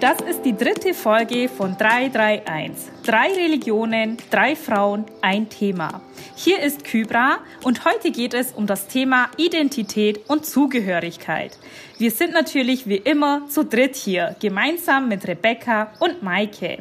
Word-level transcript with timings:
Das 0.00 0.20
ist 0.20 0.42
die 0.42 0.56
dritte 0.56 0.94
Folge 0.94 1.48
von 1.48 1.76
331. 1.76 2.92
Drei 3.04 3.32
Religionen, 3.32 4.16
drei 4.30 4.54
Frauen, 4.54 5.04
ein 5.22 5.48
Thema. 5.48 6.00
Hier 6.36 6.60
ist 6.62 6.84
Kybra 6.84 7.38
und 7.64 7.84
heute 7.84 8.12
geht 8.12 8.32
es 8.32 8.52
um 8.52 8.68
das 8.68 8.86
Thema 8.86 9.28
Identität 9.36 10.20
und 10.30 10.46
Zugehörigkeit. 10.46 11.58
Wir 11.98 12.12
sind 12.12 12.32
natürlich 12.32 12.86
wie 12.86 12.98
immer 12.98 13.48
zu 13.48 13.64
dritt 13.64 13.96
hier, 13.96 14.36
gemeinsam 14.38 15.08
mit 15.08 15.26
Rebecca 15.26 15.90
und 15.98 16.22
Maike. 16.22 16.78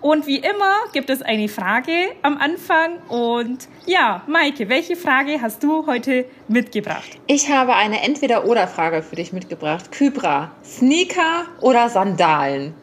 Und 0.00 0.26
wie 0.26 0.36
immer 0.36 0.74
gibt 0.92 1.10
es 1.10 1.22
eine 1.22 1.48
Frage 1.48 1.92
am 2.22 2.38
Anfang. 2.38 2.98
Und 3.08 3.68
ja, 3.86 4.22
Maike, 4.26 4.68
welche 4.68 4.94
Frage 4.94 5.40
hast 5.40 5.62
du 5.62 5.86
heute 5.86 6.26
mitgebracht? 6.48 7.18
Ich 7.26 7.50
habe 7.50 7.74
eine 7.74 8.02
Entweder-Oder-Frage 8.02 9.02
für 9.02 9.16
dich 9.16 9.32
mitgebracht. 9.32 9.90
Kybra, 9.90 10.52
Sneaker 10.64 11.46
oder 11.60 11.88
Sandalen? 11.88 12.74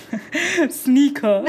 Sneaker. 0.70 1.44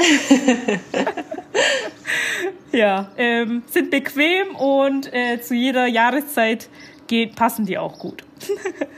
ja, 2.72 3.10
ähm, 3.16 3.62
sind 3.66 3.90
bequem 3.90 4.54
und 4.56 5.12
äh, 5.12 5.40
zu 5.40 5.54
jeder 5.54 5.86
Jahreszeit 5.86 6.68
geht, 7.06 7.36
passen 7.36 7.66
die 7.66 7.78
auch 7.78 7.98
gut. 7.98 8.24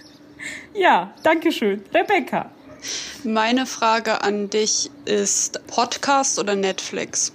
ja, 0.74 1.12
danke 1.22 1.52
schön. 1.52 1.82
Rebecca. 1.92 2.50
Meine 3.24 3.66
Frage 3.66 4.22
an 4.22 4.50
dich 4.50 4.90
ist 5.04 5.66
Podcast 5.66 6.38
oder 6.38 6.54
Netflix? 6.54 7.32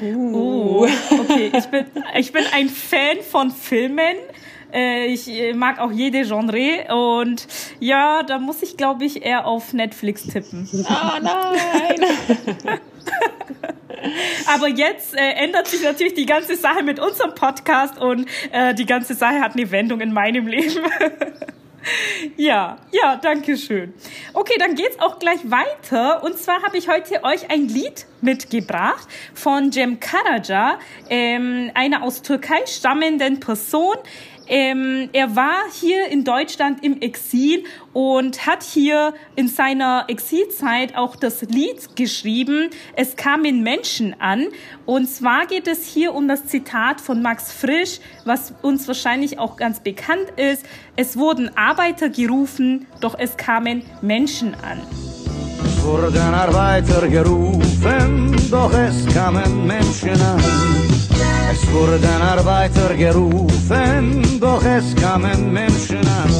Uh. 0.00 0.86
okay. 1.10 1.52
Ich 1.54 1.66
bin, 1.66 1.86
ich 2.16 2.32
bin 2.32 2.44
ein 2.52 2.68
Fan 2.68 3.22
von 3.22 3.50
Filmen. 3.50 4.16
Äh, 4.72 5.06
ich 5.06 5.30
mag 5.54 5.78
auch 5.78 5.92
jede 5.92 6.24
Genre 6.24 6.86
und 6.94 7.46
ja, 7.80 8.22
da 8.22 8.38
muss 8.38 8.62
ich, 8.62 8.76
glaube 8.76 9.04
ich, 9.04 9.24
eher 9.24 9.46
auf 9.46 9.72
Netflix 9.72 10.26
tippen. 10.26 10.68
Oh 10.72 11.22
nein! 11.22 12.04
Aber 14.46 14.68
jetzt 14.68 15.14
äh, 15.16 15.32
ändert 15.32 15.68
sich 15.68 15.82
natürlich 15.82 16.14
die 16.14 16.26
ganze 16.26 16.56
Sache 16.56 16.82
mit 16.82 16.98
unserem 16.98 17.34
Podcast 17.34 17.98
und 17.98 18.28
äh, 18.52 18.74
die 18.74 18.86
ganze 18.86 19.14
Sache 19.14 19.40
hat 19.40 19.54
eine 19.54 19.70
Wendung 19.70 20.00
in 20.00 20.12
meinem 20.12 20.46
Leben. 20.46 20.84
Ja, 22.36 22.78
ja, 22.90 23.16
danke 23.16 23.56
schön. 23.56 23.94
Okay, 24.32 24.54
dann 24.58 24.74
geht's 24.74 24.98
auch 24.98 25.18
gleich 25.18 25.40
weiter. 25.50 26.22
Und 26.24 26.38
zwar 26.38 26.62
habe 26.62 26.76
ich 26.76 26.88
heute 26.88 27.22
euch 27.22 27.50
ein 27.50 27.68
Lied 27.68 28.06
mitgebracht 28.20 29.06
von 29.34 29.72
Cem 29.72 30.00
Karaca, 30.00 30.78
ähm, 31.08 31.70
einer 31.74 32.02
aus 32.02 32.22
Türkei 32.22 32.66
stammenden 32.66 33.40
Person. 33.40 33.96
Ähm, 34.48 35.08
er 35.12 35.34
war 35.34 35.62
hier 35.72 36.08
in 36.08 36.24
Deutschland 36.24 36.84
im 36.84 37.00
Exil 37.00 37.64
und 37.92 38.46
hat 38.46 38.62
hier 38.62 39.14
in 39.34 39.48
seiner 39.48 40.04
Exilzeit 40.08 40.96
auch 40.96 41.16
das 41.16 41.42
Lied 41.42 41.96
geschrieben, 41.96 42.70
Es 42.94 43.16
kamen 43.16 43.62
Menschen 43.62 44.14
an. 44.20 44.46
Und 44.84 45.08
zwar 45.08 45.46
geht 45.46 45.66
es 45.66 45.86
hier 45.86 46.14
um 46.14 46.28
das 46.28 46.46
Zitat 46.46 47.00
von 47.00 47.22
Max 47.22 47.52
Frisch, 47.52 47.98
was 48.24 48.54
uns 48.62 48.86
wahrscheinlich 48.86 49.38
auch 49.38 49.56
ganz 49.56 49.80
bekannt 49.80 50.30
ist. 50.36 50.64
Es 50.94 51.16
wurden 51.16 51.56
Arbeiter 51.56 52.08
gerufen, 52.08 52.86
doch 53.00 53.18
es 53.18 53.36
kamen 53.36 53.82
Menschen 54.00 54.54
an. 54.54 54.80
Es 55.64 55.82
wurden 55.82 56.34
Arbeiter 56.34 57.08
gerufen, 57.08 58.36
doch 58.50 58.72
es 58.72 59.06
kamen 59.12 59.66
Menschen 59.66 60.10
an. 60.10 60.95
Es 61.52 61.72
wurden 61.72 62.22
Arbeiter 62.22 62.94
gerufen, 62.94 64.22
doch 64.40 64.62
es 64.64 64.94
kamen 64.96 65.52
Menschen 65.52 65.98
an. 65.98 66.30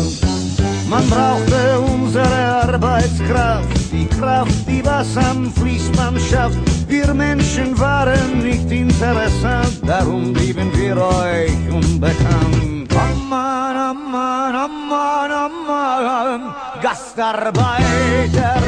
Man 0.88 1.08
brauchte 1.08 1.80
unsere 1.80 2.62
Arbeitskraft, 2.62 3.92
die 3.92 4.06
Kraft, 4.06 4.68
die 4.68 4.84
was 4.84 5.16
am 5.16 5.52
Fließband 5.52 6.20
schafft. 6.20 6.58
Wir 6.88 7.12
Menschen 7.12 7.78
waren 7.78 8.42
nicht 8.42 8.70
interessant, 8.70 9.80
darum 9.84 10.32
blieben 10.32 10.70
wir 10.74 10.96
euch 10.96 11.72
unbekannt. 11.72 12.92
Amman, 12.96 13.76
Amman, 13.76 14.54
Amman, 14.54 15.30
Amman, 15.30 16.54
Gastarbeiter 16.80 18.62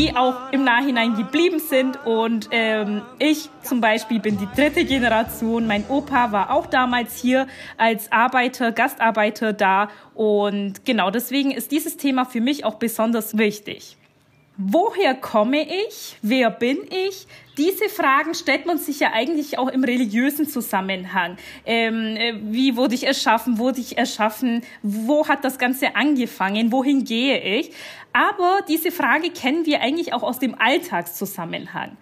die 0.00 0.16
auch 0.16 0.50
im 0.50 0.64
Nachhinein 0.64 1.14
geblieben 1.14 1.58
sind. 1.58 1.98
Und 2.06 2.48
ähm, 2.52 3.02
ich 3.18 3.50
zum 3.62 3.82
Beispiel 3.82 4.18
bin 4.18 4.38
die 4.38 4.48
dritte 4.56 4.84
Generation. 4.86 5.66
Mein 5.66 5.84
Opa 5.88 6.32
war 6.32 6.50
auch 6.50 6.66
damals 6.66 7.18
hier 7.18 7.46
als 7.76 8.10
Arbeiter, 8.10 8.72
Gastarbeiter 8.72 9.52
da. 9.52 9.90
Und 10.14 10.86
genau 10.86 11.10
deswegen 11.10 11.50
ist 11.50 11.70
dieses 11.70 11.98
Thema 11.98 12.24
für 12.24 12.40
mich 12.40 12.64
auch 12.64 12.76
besonders 12.76 13.36
wichtig. 13.36 13.98
Woher 14.62 15.14
komme 15.14 15.62
ich? 15.62 16.16
Wer 16.20 16.50
bin 16.50 16.78
ich? 16.90 17.26
Diese 17.56 17.88
Fragen 17.88 18.34
stellt 18.34 18.66
man 18.66 18.76
sich 18.76 19.00
ja 19.00 19.12
eigentlich 19.14 19.58
auch 19.58 19.68
im 19.68 19.84
religiösen 19.84 20.46
Zusammenhang. 20.46 21.38
Ähm, 21.64 22.16
äh, 22.16 22.34
wie 22.42 22.76
wurde 22.76 22.94
ich 22.94 23.06
erschaffen? 23.06 23.58
Wurde 23.58 23.80
ich 23.80 23.96
erschaffen? 23.96 24.62
Wo 24.82 25.26
hat 25.28 25.44
das 25.44 25.58
Ganze 25.58 25.96
angefangen? 25.96 26.72
Wohin 26.72 27.04
gehe 27.04 27.38
ich? 27.38 27.72
Aber 28.12 28.60
diese 28.68 28.90
Frage 28.90 29.30
kennen 29.30 29.66
wir 29.66 29.80
eigentlich 29.80 30.12
auch 30.12 30.22
aus 30.22 30.38
dem 30.38 30.54
Alltagszusammenhang. 30.58 31.96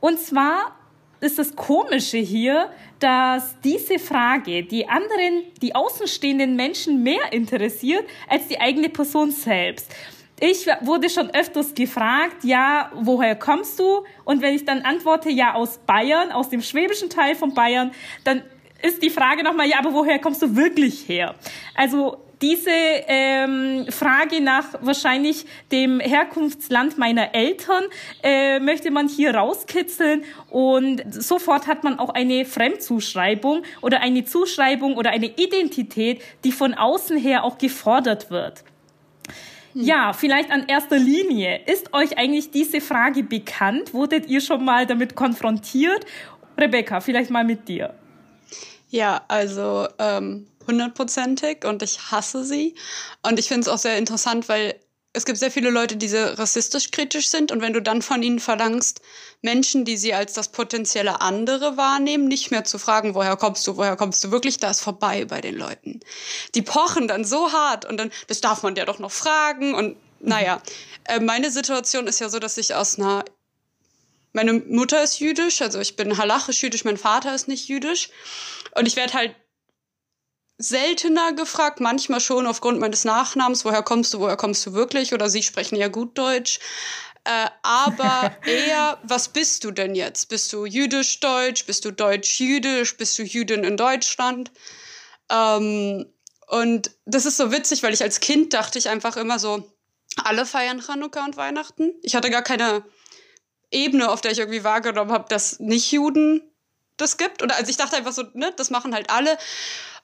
Und 0.00 0.18
zwar 0.18 0.76
ist 1.20 1.38
das 1.38 1.54
Komische 1.54 2.18
hier, 2.18 2.70
dass 2.98 3.60
diese 3.60 3.98
Frage 3.98 4.64
die 4.64 4.88
anderen, 4.88 5.44
die 5.62 5.74
außenstehenden 5.74 6.56
Menschen 6.56 7.02
mehr 7.02 7.32
interessiert 7.32 8.04
als 8.28 8.48
die 8.48 8.60
eigene 8.60 8.88
Person 8.88 9.30
selbst. 9.30 9.94
Ich 10.40 10.66
wurde 10.80 11.08
schon 11.08 11.30
öfters 11.30 11.72
gefragt, 11.74 12.42
ja, 12.42 12.90
woher 12.96 13.36
kommst 13.36 13.78
du? 13.78 14.04
Und 14.24 14.42
wenn 14.42 14.56
ich 14.56 14.64
dann 14.64 14.82
antworte, 14.82 15.30
ja, 15.30 15.54
aus 15.54 15.78
Bayern, 15.78 16.32
aus 16.32 16.48
dem 16.48 16.62
schwäbischen 16.62 17.08
Teil 17.08 17.36
von 17.36 17.54
Bayern, 17.54 17.92
dann 18.24 18.42
ist 18.82 19.00
die 19.00 19.10
Frage 19.10 19.44
nochmal, 19.44 19.68
ja, 19.68 19.78
aber 19.78 19.92
woher 19.94 20.18
kommst 20.18 20.42
du 20.42 20.56
wirklich 20.56 21.08
her? 21.08 21.36
Also 21.76 22.18
diese 22.42 22.70
ähm, 22.70 23.86
Frage 23.88 24.40
nach 24.42 24.64
wahrscheinlich 24.80 25.46
dem 25.70 26.00
Herkunftsland 26.00 26.98
meiner 26.98 27.34
Eltern 27.34 27.84
äh, 28.22 28.58
möchte 28.58 28.90
man 28.90 29.08
hier 29.08 29.34
rauskitzeln 29.34 30.24
und 30.50 31.02
sofort 31.08 31.68
hat 31.68 31.84
man 31.84 31.98
auch 31.98 32.10
eine 32.10 32.44
Fremdzuschreibung 32.44 33.62
oder 33.80 34.00
eine 34.00 34.24
Zuschreibung 34.24 34.96
oder 34.96 35.10
eine 35.10 35.26
Identität, 35.26 36.20
die 36.44 36.52
von 36.52 36.74
außen 36.74 37.16
her 37.16 37.44
auch 37.44 37.58
gefordert 37.58 38.30
wird. 38.30 38.64
Hm. 39.74 39.82
Ja, 39.82 40.12
vielleicht 40.12 40.50
an 40.50 40.64
erster 40.66 40.98
Linie. 40.98 41.60
Ist 41.66 41.94
euch 41.94 42.18
eigentlich 42.18 42.50
diese 42.50 42.80
Frage 42.80 43.22
bekannt? 43.22 43.94
Wurdet 43.94 44.26
ihr 44.26 44.40
schon 44.40 44.64
mal 44.64 44.86
damit 44.86 45.14
konfrontiert? 45.14 46.04
Rebecca, 46.58 47.00
vielleicht 47.00 47.30
mal 47.30 47.44
mit 47.44 47.68
dir. 47.68 47.94
Ja, 48.90 49.22
also 49.28 49.88
ähm, 49.98 50.46
hundertprozentig 50.66 51.64
und 51.64 51.82
ich 51.82 52.10
hasse 52.10 52.44
sie. 52.44 52.74
Und 53.22 53.38
ich 53.38 53.48
finde 53.48 53.62
es 53.62 53.68
auch 53.68 53.78
sehr 53.78 53.98
interessant, 53.98 54.48
weil 54.48 54.78
es 55.14 55.26
gibt 55.26 55.38
sehr 55.38 55.50
viele 55.50 55.70
Leute, 55.70 55.96
die 55.96 56.08
sehr 56.08 56.38
rassistisch 56.38 56.90
kritisch 56.90 57.28
sind 57.28 57.52
und 57.52 57.60
wenn 57.60 57.74
du 57.74 57.82
dann 57.82 58.00
von 58.00 58.22
ihnen 58.22 58.40
verlangst, 58.40 59.02
Menschen, 59.42 59.84
die 59.84 59.98
sie 59.98 60.14
als 60.14 60.32
das 60.32 60.48
potenzielle 60.48 61.20
andere 61.20 61.76
wahrnehmen, 61.76 62.28
nicht 62.28 62.50
mehr 62.50 62.64
zu 62.64 62.78
fragen, 62.78 63.14
woher 63.14 63.36
kommst 63.36 63.66
du, 63.66 63.76
woher 63.76 63.96
kommst 63.96 64.24
du 64.24 64.30
wirklich, 64.30 64.56
da 64.56 64.70
ist 64.70 64.80
vorbei 64.80 65.26
bei 65.26 65.40
den 65.40 65.56
Leuten. 65.56 66.00
Die 66.54 66.62
pochen 66.62 67.08
dann 67.08 67.24
so 67.24 67.52
hart 67.52 67.84
und 67.84 67.98
dann, 67.98 68.10
das 68.28 68.40
darf 68.40 68.62
man 68.62 68.74
ja 68.74 68.86
doch 68.86 68.98
noch 68.98 69.10
fragen 69.10 69.74
und 69.74 69.96
naja, 70.20 70.62
äh, 71.04 71.20
meine 71.20 71.50
Situation 71.50 72.06
ist 72.06 72.20
ja 72.20 72.28
so, 72.28 72.38
dass 72.38 72.56
ich 72.56 72.74
aus 72.74 72.98
einer 72.98 73.24
meine 74.34 74.54
Mutter 74.54 75.02
ist 75.02 75.20
jüdisch, 75.20 75.60
also 75.60 75.78
ich 75.78 75.94
bin 75.96 76.16
halachisch 76.16 76.62
jüdisch, 76.62 76.84
mein 76.84 76.96
Vater 76.96 77.34
ist 77.34 77.48
nicht 77.48 77.68
jüdisch. 77.68 78.08
Und 78.74 78.86
ich 78.86 78.96
werde 78.96 79.12
halt 79.12 79.36
seltener 80.62 81.32
gefragt, 81.32 81.80
manchmal 81.80 82.20
schon 82.20 82.46
aufgrund 82.46 82.80
meines 82.80 83.04
Nachnamens, 83.04 83.64
woher 83.64 83.82
kommst 83.82 84.14
du, 84.14 84.20
woher 84.20 84.36
kommst 84.36 84.64
du 84.66 84.72
wirklich? 84.72 85.12
Oder 85.12 85.28
sie 85.28 85.42
sprechen 85.42 85.76
ja 85.76 85.88
gut 85.88 86.16
Deutsch. 86.16 86.60
Äh, 87.24 87.48
aber 87.62 88.36
eher, 88.46 88.98
was 89.02 89.28
bist 89.28 89.64
du 89.64 89.70
denn 89.70 89.94
jetzt? 89.94 90.28
Bist 90.28 90.52
du 90.52 90.66
jüdisch-deutsch? 90.66 91.66
Bist 91.66 91.84
du 91.84 91.90
deutsch-jüdisch? 91.90 92.96
Bist 92.96 93.18
du 93.18 93.22
Jüdin 93.22 93.64
in 93.64 93.76
Deutschland? 93.76 94.50
Ähm, 95.30 96.06
und 96.48 96.90
das 97.06 97.26
ist 97.26 97.36
so 97.36 97.50
witzig, 97.52 97.82
weil 97.82 97.94
ich 97.94 98.02
als 98.02 98.20
Kind 98.20 98.52
dachte 98.52 98.78
ich 98.78 98.88
einfach 98.88 99.16
immer 99.16 99.38
so, 99.38 99.72
alle 100.22 100.44
feiern 100.44 100.82
Chanukka 100.82 101.24
und 101.24 101.36
Weihnachten. 101.36 101.94
Ich 102.02 102.14
hatte 102.14 102.30
gar 102.30 102.42
keine 102.42 102.84
Ebene, 103.70 104.10
auf 104.10 104.20
der 104.20 104.32
ich 104.32 104.38
irgendwie 104.38 104.64
wahrgenommen 104.64 105.12
habe, 105.12 105.28
dass 105.28 105.58
nicht 105.60 105.90
Juden 105.90 106.42
das 106.98 107.16
gibt. 107.16 107.42
Oder 107.42 107.56
also 107.56 107.70
ich 107.70 107.76
dachte 107.76 107.96
einfach 107.96 108.12
so, 108.12 108.24
ne, 108.34 108.52
das 108.56 108.70
machen 108.70 108.94
halt 108.94 109.10
alle. 109.10 109.38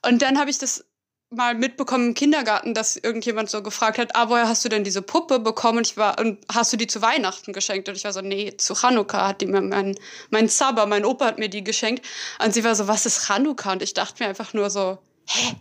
Und 0.05 0.23
dann 0.23 0.39
habe 0.39 0.51
ich 0.51 0.59
das 0.59 0.85
mal 1.31 1.55
mitbekommen 1.55 2.09
im 2.09 2.15
Kindergarten, 2.15 2.73
dass 2.73 2.97
irgendjemand 2.97 3.51
so 3.51 3.63
gefragt 3.63 3.99
hat, 3.99 4.17
ah, 4.17 4.31
woher 4.31 4.49
hast 4.49 4.65
du 4.65 4.69
denn 4.69 4.85
diese 4.85 5.03
Puppe 5.03 5.41
bekommen? 5.41 5.79
Und 5.79 5.87
ich 5.87 5.97
war, 5.97 6.19
und 6.19 6.39
hast 6.53 6.73
du 6.73 6.77
die 6.77 6.87
zu 6.87 7.03
Weihnachten 7.03 7.53
geschenkt? 7.53 7.89
Und 7.89 7.97
ich 7.97 8.05
war 8.05 8.13
so, 8.13 8.23
nee, 8.23 8.57
zu 8.57 8.75
Chanukka 8.75 9.29
hat 9.29 9.41
die 9.41 9.47
mir 9.47 9.61
mein, 9.61 9.95
mein 10.31 10.49
Zaba, 10.49 10.87
mein 10.87 11.05
Opa 11.05 11.27
hat 11.27 11.39
mir 11.39 11.51
die 11.51 11.65
geschenkt. 11.65 12.05
Und 12.43 12.55
sie 12.55 12.65
war 12.65 12.75
so, 12.75 12.89
was 12.89 13.05
ist 13.05 13.27
Chanukka? 13.27 13.73
Und 13.73 13.83
ich 13.83 13.93
dachte 13.93 14.23
mir 14.23 14.29
einfach 14.29 14.55
nur 14.55 14.71
so, 14.71 14.99
hä, 15.27 15.57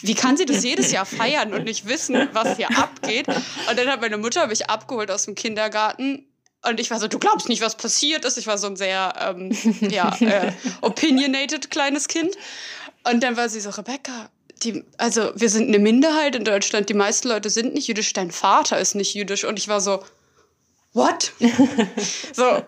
wie 0.00 0.14
kann 0.14 0.38
sie 0.38 0.46
das 0.46 0.64
jedes 0.64 0.92
Jahr 0.92 1.04
feiern 1.04 1.52
und 1.52 1.64
nicht 1.64 1.86
wissen, 1.86 2.28
was 2.32 2.56
hier 2.56 2.70
abgeht? 2.78 3.28
Und 3.28 3.78
dann 3.78 3.88
hat 3.88 4.00
meine 4.00 4.16
Mutter 4.16 4.46
mich 4.46 4.70
abgeholt 4.70 5.10
aus 5.10 5.26
dem 5.26 5.34
Kindergarten 5.34 6.26
und 6.68 6.80
ich 6.80 6.90
war 6.90 6.98
so, 6.98 7.06
du 7.06 7.18
glaubst 7.18 7.48
nicht, 7.48 7.62
was 7.62 7.76
passiert 7.76 8.24
ist. 8.24 8.38
Ich 8.38 8.46
war 8.46 8.58
so 8.58 8.66
ein 8.66 8.76
sehr, 8.76 9.14
ähm, 9.20 9.56
ja, 9.88 10.14
äh, 10.20 10.52
opinionated 10.80 11.70
kleines 11.70 12.08
Kind. 12.08 12.36
Und 13.10 13.22
dann 13.22 13.36
war 13.36 13.48
sie 13.48 13.60
so, 13.60 13.70
Rebecca, 13.70 14.30
die, 14.62 14.84
also 14.98 15.32
wir 15.34 15.48
sind 15.48 15.68
eine 15.68 15.78
Minderheit 15.78 16.34
in 16.34 16.44
Deutschland. 16.44 16.88
Die 16.88 16.94
meisten 16.94 17.28
Leute 17.28 17.50
sind 17.50 17.74
nicht 17.74 17.88
jüdisch. 17.88 18.12
Dein 18.12 18.30
Vater 18.30 18.78
ist 18.78 18.94
nicht 18.94 19.14
jüdisch. 19.14 19.44
Und 19.44 19.58
ich 19.58 19.68
war 19.68 19.80
so, 19.80 20.02
what? 20.92 21.32
so, 22.32 22.62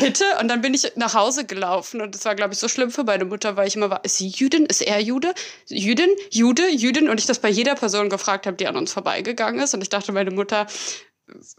bitte? 0.00 0.24
Und 0.40 0.48
dann 0.48 0.60
bin 0.60 0.74
ich 0.74 0.92
nach 0.96 1.14
Hause 1.14 1.46
gelaufen 1.46 2.00
und 2.00 2.14
das 2.14 2.24
war, 2.24 2.34
glaube 2.34 2.52
ich, 2.52 2.58
so 2.58 2.68
schlimm 2.68 2.90
für 2.90 3.04
meine 3.04 3.24
Mutter, 3.24 3.56
weil 3.56 3.68
ich 3.68 3.76
immer 3.76 3.90
war, 3.90 4.04
ist 4.04 4.18
sie 4.18 4.26
Jüdin? 4.26 4.66
Ist 4.66 4.82
er 4.82 5.00
Jude? 5.00 5.32
Jüdin? 5.68 6.10
Jude? 6.30 6.68
Jüdin? 6.68 7.08
Und 7.08 7.20
ich 7.20 7.26
das 7.26 7.38
bei 7.38 7.48
jeder 7.48 7.76
Person 7.76 8.10
gefragt 8.10 8.46
habe, 8.46 8.56
die 8.56 8.66
an 8.66 8.76
uns 8.76 8.92
vorbeigegangen 8.92 9.60
ist. 9.60 9.72
Und 9.72 9.82
ich 9.82 9.88
dachte, 9.88 10.10
meine 10.10 10.32
Mutter, 10.32 10.66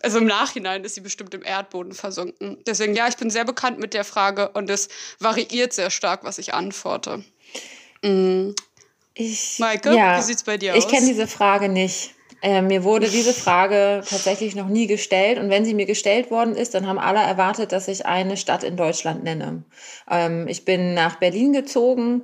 also 0.02 0.20
im 0.20 0.26
Nachhinein 0.26 0.84
ist 0.84 0.96
sie 0.96 1.02
bestimmt 1.02 1.34
im 1.34 1.44
Erdboden 1.44 1.94
versunken. 1.94 2.62
Deswegen, 2.68 2.94
ja, 2.94 3.08
ich 3.08 3.18
bin 3.18 3.30
sehr 3.30 3.46
bekannt 3.46 3.80
mit 3.80 3.94
der 3.94 4.04
Frage 4.04 4.50
und 4.50 4.70
es 4.70 4.90
variiert 5.20 5.74
sehr 5.74 5.90
stark, 5.90 6.24
was 6.24 6.38
ich 6.38 6.54
antworte. 6.54 7.24
Mm. 8.06 8.54
Ich, 9.14 9.60
Maike, 9.60 9.96
ja, 9.96 10.18
wie 10.18 10.24
sieht's 10.24 10.44
bei 10.44 10.58
dir 10.58 10.74
aus? 10.74 10.84
Ich 10.84 10.90
kenne 10.90 11.08
diese 11.08 11.26
Frage 11.26 11.70
nicht. 11.70 12.14
Äh, 12.42 12.62
mir 12.62 12.84
wurde 12.84 13.10
diese 13.10 13.34
Frage 13.46 14.04
tatsächlich 14.08 14.56
noch 14.56 14.68
nie 14.68 14.88
gestellt. 14.88 15.40
Und 15.40 15.50
wenn 15.50 15.66
sie 15.66 15.74
mir 15.74 15.86
gestellt 15.86 16.30
worden 16.30 16.56
ist, 16.56 16.74
dann 16.74 16.86
haben 16.86 17.00
alle 17.00 17.20
erwartet, 17.22 17.72
dass 17.72 17.88
ich 17.88 18.06
eine 18.06 18.38
Stadt 18.38 18.64
in 18.64 18.76
Deutschland 18.76 19.24
nenne. 19.24 19.64
Ähm, 20.12 20.48
ich 20.48 20.66
bin 20.66 20.94
nach 20.94 21.16
Berlin 21.16 21.54
gezogen 21.54 22.24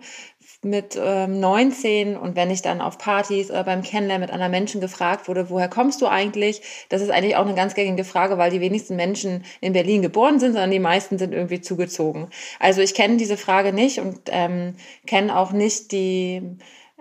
mit 0.63 0.99
ähm, 1.01 1.39
19 1.39 2.15
und 2.15 2.35
wenn 2.35 2.51
ich 2.51 2.61
dann 2.61 2.81
auf 2.81 2.99
Partys 2.99 3.49
oder 3.49 3.63
beim 3.63 3.81
Kennenlernen 3.81 4.27
mit 4.27 4.31
anderen 4.31 4.51
Menschen 4.51 4.79
gefragt 4.79 5.27
wurde, 5.27 5.49
woher 5.49 5.67
kommst 5.67 6.01
du 6.01 6.07
eigentlich? 6.07 6.61
Das 6.89 7.01
ist 7.01 7.09
eigentlich 7.09 7.35
auch 7.35 7.45
eine 7.45 7.55
ganz 7.55 7.73
gängige 7.73 8.03
Frage, 8.03 8.37
weil 8.37 8.51
die 8.51 8.61
wenigsten 8.61 8.95
Menschen 8.95 9.43
in 9.59 9.73
Berlin 9.73 10.03
geboren 10.03 10.39
sind, 10.39 10.53
sondern 10.53 10.69
die 10.69 10.79
meisten 10.79 11.17
sind 11.17 11.33
irgendwie 11.33 11.61
zugezogen. 11.61 12.27
Also 12.59 12.81
ich 12.81 12.93
kenne 12.93 13.17
diese 13.17 13.37
Frage 13.37 13.73
nicht 13.73 13.99
und 13.99 14.19
ähm, 14.27 14.75
kenne 15.07 15.35
auch 15.35 15.51
nicht 15.51 15.91
die 15.91 16.43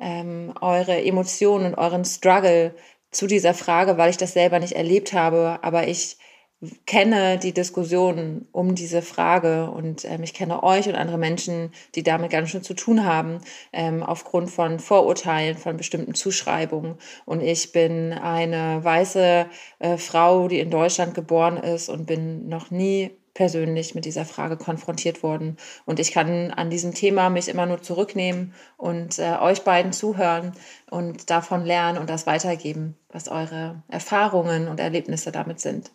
ähm, 0.01 0.55
eure 0.61 1.03
Emotionen 1.05 1.67
und 1.67 1.75
euren 1.75 2.07
Struggle 2.07 2.75
zu 3.11 3.27
dieser 3.27 3.53
Frage, 3.53 3.99
weil 3.99 4.11
ich 4.11 4.17
das 4.17 4.33
selber 4.33 4.59
nicht 4.59 4.73
erlebt 4.73 5.13
habe, 5.13 5.59
aber 5.63 5.87
ich 5.87 6.17
kenne 6.85 7.39
die 7.39 7.53
Diskussion 7.55 8.47
um 8.53 8.75
diese 8.75 9.01
Frage 9.01 9.71
und 9.71 10.05
ähm, 10.05 10.23
ich 10.23 10.35
kenne 10.35 10.63
euch 10.63 10.89
und 10.89 10.95
andere 10.95 11.17
Menschen, 11.17 11.73
die 11.95 12.03
damit 12.03 12.31
ganz 12.31 12.51
schön 12.51 12.63
zu 12.63 12.75
tun 12.75 13.05
haben, 13.05 13.41
ähm, 13.73 14.03
aufgrund 14.03 14.51
von 14.51 14.79
Vorurteilen, 14.79 15.57
von 15.57 15.79
bestimmten 15.79 16.15
Zuschreibungen. 16.15 16.97
Und 17.25 17.41
ich 17.41 17.73
bin 17.73 18.13
eine 18.13 18.85
weiße 18.85 19.47
äh, 19.79 19.97
Frau, 19.97 20.49
die 20.49 20.61
in 20.61 20.71
Deutschland 20.71 21.15
geboren 21.15 21.57
ist 21.57 21.89
und 21.89 22.07
bin 22.07 22.49
noch 22.49 22.71
nie 22.71 23.11
persönlich 23.33 23.95
mit 23.95 24.05
dieser 24.05 24.27
Frage 24.27 24.59
konfrontiert 24.59 25.23
worden. 25.23 25.57
Und 25.87 25.99
ich 25.99 26.13
kann 26.13 26.51
an 26.51 26.69
diesem 26.69 26.93
Thema 26.93 27.31
mich 27.31 27.49
immer 27.49 27.65
nur 27.65 27.81
zurücknehmen 27.81 28.53
und 28.77 29.19
äh, 29.19 29.37
euch 29.41 29.63
beiden 29.63 29.93
zuhören 29.93 30.53
und 30.91 31.31
davon 31.31 31.65
lernen 31.65 31.97
und 31.97 32.11
das 32.11 32.27
weitergeben, 32.27 32.97
was 33.09 33.29
eure 33.29 33.83
Erfahrungen 33.89 34.69
und 34.69 34.79
Erlebnisse 34.79 35.33
damit 35.33 35.61
sind. 35.61 35.91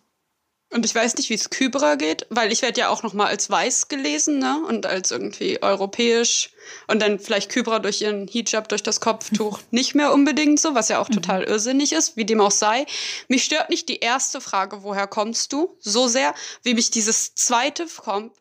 Und 0.70 0.84
ich 0.84 0.92
weiß 0.92 1.16
nicht, 1.16 1.30
wie 1.30 1.34
es 1.34 1.48
Kybra 1.48 1.94
geht, 1.94 2.26
weil 2.28 2.50
ich 2.50 2.60
werde 2.60 2.80
ja 2.80 2.88
auch 2.88 3.04
noch 3.04 3.12
mal 3.12 3.28
als 3.28 3.48
weiß 3.48 3.86
gelesen, 3.86 4.40
ne? 4.40 4.60
Und 4.66 4.84
als 4.84 5.12
irgendwie 5.12 5.62
europäisch 5.62 6.50
und 6.88 7.00
dann 7.00 7.20
vielleicht 7.20 7.52
Kybra 7.52 7.78
durch 7.78 8.02
ihren 8.02 8.26
Hijab, 8.26 8.68
durch 8.68 8.82
das 8.82 9.00
Kopftuch 9.00 9.60
nicht 9.70 9.94
mehr 9.94 10.12
unbedingt 10.12 10.58
so, 10.58 10.74
was 10.74 10.88
ja 10.88 10.98
auch 10.98 11.08
mhm. 11.08 11.14
total 11.14 11.44
irrsinnig 11.44 11.92
ist, 11.92 12.16
wie 12.16 12.24
dem 12.24 12.40
auch 12.40 12.50
sei. 12.50 12.84
Mich 13.28 13.44
stört 13.44 13.70
nicht 13.70 13.88
die 13.88 14.00
erste 14.00 14.40
Frage, 14.40 14.82
woher 14.82 15.06
kommst 15.06 15.52
du, 15.52 15.76
so 15.78 16.08
sehr, 16.08 16.34
wie 16.64 16.74
mich 16.74 16.90
dieses 16.90 17.36
zweite 17.36 17.86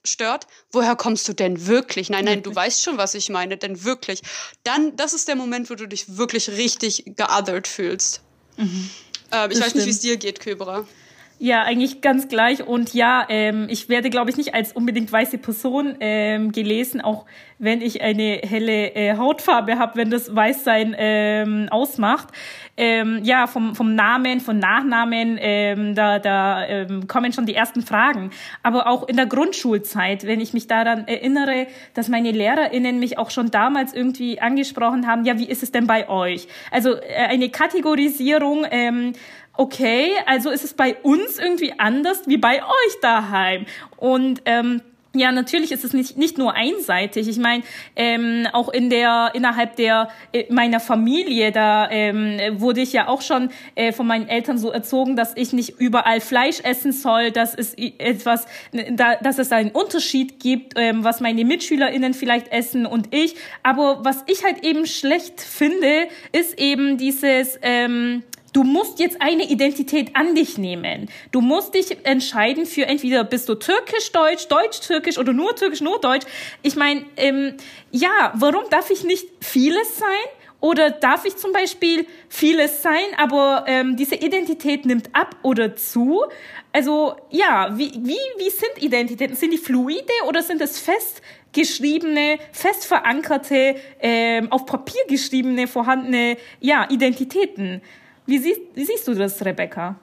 stört, 0.03 0.47
woher 0.71 0.95
kommst 0.95 1.27
du 1.27 1.33
denn 1.33 1.67
wirklich? 1.67 2.09
Nein, 2.09 2.25
nein, 2.25 2.41
du 2.41 2.55
weißt 2.55 2.81
schon, 2.81 2.97
was 2.97 3.13
ich 3.13 3.29
meine, 3.29 3.57
denn 3.57 3.83
wirklich. 3.83 4.21
Dann, 4.63 4.95
das 4.95 5.13
ist 5.13 5.27
der 5.27 5.35
Moment, 5.35 5.69
wo 5.69 5.75
du 5.75 5.87
dich 5.87 6.17
wirklich 6.17 6.49
richtig 6.49 7.03
geothered 7.05 7.67
fühlst. 7.67 8.21
Mhm. 8.57 8.89
Ähm, 9.31 9.51
ich 9.51 9.59
weiß 9.59 9.69
stimmt. 9.69 9.75
nicht, 9.75 9.85
wie 9.85 9.91
es 9.91 9.99
dir 9.99 10.17
geht, 10.17 10.39
Kybra. 10.39 10.87
Ja, 11.37 11.63
eigentlich 11.63 11.99
ganz 11.99 12.29
gleich. 12.29 12.65
Und 12.65 12.93
ja, 12.93 13.25
ähm, 13.27 13.67
ich 13.69 13.89
werde, 13.89 14.09
glaube 14.09 14.29
ich, 14.29 14.37
nicht 14.37 14.55
als 14.55 14.71
unbedingt 14.71 15.11
weiße 15.11 15.37
Person 15.37 15.95
ähm, 15.99 16.53
gelesen, 16.53 17.01
auch 17.01 17.25
wenn 17.59 17.81
ich 17.81 18.01
eine 18.01 18.39
helle 18.43 18.95
äh, 18.95 19.17
Hautfarbe 19.17 19.77
habe, 19.77 19.97
wenn 19.97 20.09
das 20.09 20.33
Weißsein 20.33 20.95
ähm, 20.97 21.67
ausmacht. 21.71 22.29
Ähm, 22.77 23.21
ja, 23.23 23.47
vom, 23.47 23.75
vom 23.75 23.95
Namen, 23.95 24.39
von 24.39 24.59
Nachnamen, 24.59 25.37
ähm, 25.39 25.95
da, 25.95 26.19
da 26.19 26.65
ähm, 26.65 27.07
kommen 27.07 27.33
schon 27.33 27.45
die 27.45 27.55
ersten 27.55 27.81
Fragen. 27.81 28.31
Aber 28.63 28.87
auch 28.87 29.07
in 29.07 29.17
der 29.17 29.25
Grundschulzeit, 29.25 30.25
wenn 30.25 30.39
ich 30.39 30.53
mich 30.53 30.67
daran 30.67 31.07
erinnere, 31.07 31.67
dass 31.93 32.07
meine 32.07 32.31
LehrerInnen 32.31 32.99
mich 32.99 33.17
auch 33.17 33.31
schon 33.31 33.51
damals 33.51 33.93
irgendwie 33.93 34.39
angesprochen 34.39 35.05
haben, 35.05 35.25
ja, 35.25 35.37
wie 35.37 35.49
ist 35.49 35.63
es 35.63 35.71
denn 35.71 35.87
bei 35.87 36.07
euch? 36.07 36.47
Also 36.71 36.95
äh, 36.95 37.27
eine 37.27 37.49
Kategorisierung, 37.49 38.65
ähm, 38.71 39.13
okay, 39.57 40.11
also 40.25 40.49
ist 40.49 40.63
es 40.63 40.73
bei 40.73 40.95
uns 41.03 41.37
irgendwie 41.39 41.73
anders 41.77 42.23
wie 42.27 42.37
bei 42.37 42.61
euch 42.63 42.99
daheim. 43.01 43.65
Und 43.97 44.41
ähm, 44.45 44.81
ja, 45.15 45.31
natürlich 45.31 45.71
ist 45.71 45.83
es 45.83 45.93
nicht, 45.93 46.17
nicht 46.17 46.37
nur 46.37 46.53
einseitig. 46.53 47.27
Ich 47.27 47.37
meine, 47.37 47.63
ähm, 47.95 48.47
auch 48.51 48.69
in 48.69 48.89
der 48.89 49.31
innerhalb 49.33 49.75
der 49.77 50.09
äh, 50.33 50.51
meiner 50.51 50.79
Familie, 50.79 51.51
da 51.51 51.89
ähm, 51.89 52.37
wurde 52.59 52.81
ich 52.81 52.91
ja 52.93 53.07
auch 53.07 53.21
schon 53.21 53.49
äh, 53.75 53.93
von 53.93 54.07
meinen 54.07 54.27
Eltern 54.27 54.57
so 54.57 54.71
erzogen, 54.71 55.15
dass 55.15 55.33
ich 55.35 55.53
nicht 55.53 55.79
überall 55.79 56.19
Fleisch 56.19 56.59
essen 56.63 56.91
soll, 56.91 57.31
dass 57.31 57.55
es 57.55 57.75
etwas, 57.75 58.45
da, 58.91 59.15
dass 59.15 59.39
es 59.39 59.51
einen 59.51 59.71
Unterschied 59.71 60.39
gibt, 60.39 60.73
ähm, 60.75 61.03
was 61.03 61.21
meine 61.21 61.45
MitschülerInnen 61.45 62.13
vielleicht 62.13 62.51
essen 62.51 62.85
und 62.85 63.13
ich. 63.13 63.35
Aber 63.63 64.03
was 64.03 64.23
ich 64.27 64.43
halt 64.43 64.65
eben 64.65 64.85
schlecht 64.85 65.39
finde, 65.39 66.07
ist 66.33 66.59
eben 66.59 66.97
dieses 66.97 67.57
ähm, 67.61 68.23
Du 68.55 68.63
musst 68.63 69.01
jetzt 69.01 69.21
eine 69.21 69.49
Identität 69.49 70.15
an 70.15 70.33
dich 70.33 70.57
nehmen. 70.57 71.09
Du 71.33 71.41
musst 71.41 71.73
dich 71.73 71.97
entscheiden 72.05 72.65
für 72.65 72.85
entweder 72.85 73.25
bist 73.25 73.49
du 73.49 73.55
türkisch-deutsch, 73.55 74.47
deutsch-türkisch 74.47 75.17
oder 75.17 75.33
nur 75.33 75.57
türkisch, 75.57 75.81
nur 75.81 75.99
deutsch. 75.99 76.25
Ich 76.61 76.77
meine, 76.77 77.03
ähm, 77.17 77.55
ja, 77.91 78.31
warum 78.33 78.63
darf 78.69 78.91
ich 78.91 79.03
nicht 79.03 79.27
vieles 79.41 79.97
sein? 79.97 80.29
Oder 80.61 80.89
darf 80.89 81.25
ich 81.25 81.35
zum 81.35 81.51
Beispiel 81.51 82.07
vieles 82.29 82.81
sein, 82.81 83.03
aber 83.17 83.65
ähm, 83.67 83.97
diese 83.97 84.15
Identität 84.15 84.85
nimmt 84.85 85.13
ab 85.13 85.35
oder 85.43 85.75
zu? 85.75 86.23
Also 86.71 87.17
ja, 87.31 87.77
wie, 87.77 87.91
wie, 87.91 88.17
wie 88.37 88.49
sind 88.49 88.81
Identitäten? 88.81 89.35
Sind 89.35 89.51
die 89.51 89.57
fluide 89.57 90.13
oder 90.29 90.41
sind 90.41 90.61
es 90.61 90.79
fest 90.79 91.21
geschriebene, 91.51 92.37
fest 92.53 92.85
verankerte, 92.85 93.75
ähm, 93.99 94.49
auf 94.49 94.65
Papier 94.65 95.01
geschriebene, 95.09 95.67
vorhandene 95.67 96.37
ja, 96.61 96.87
Identitäten? 96.89 97.81
Wie 98.25 98.39
siehst, 98.39 98.61
wie 98.73 98.85
siehst 98.85 99.07
du 99.07 99.13
das, 99.13 99.43
Rebecca? 99.43 99.99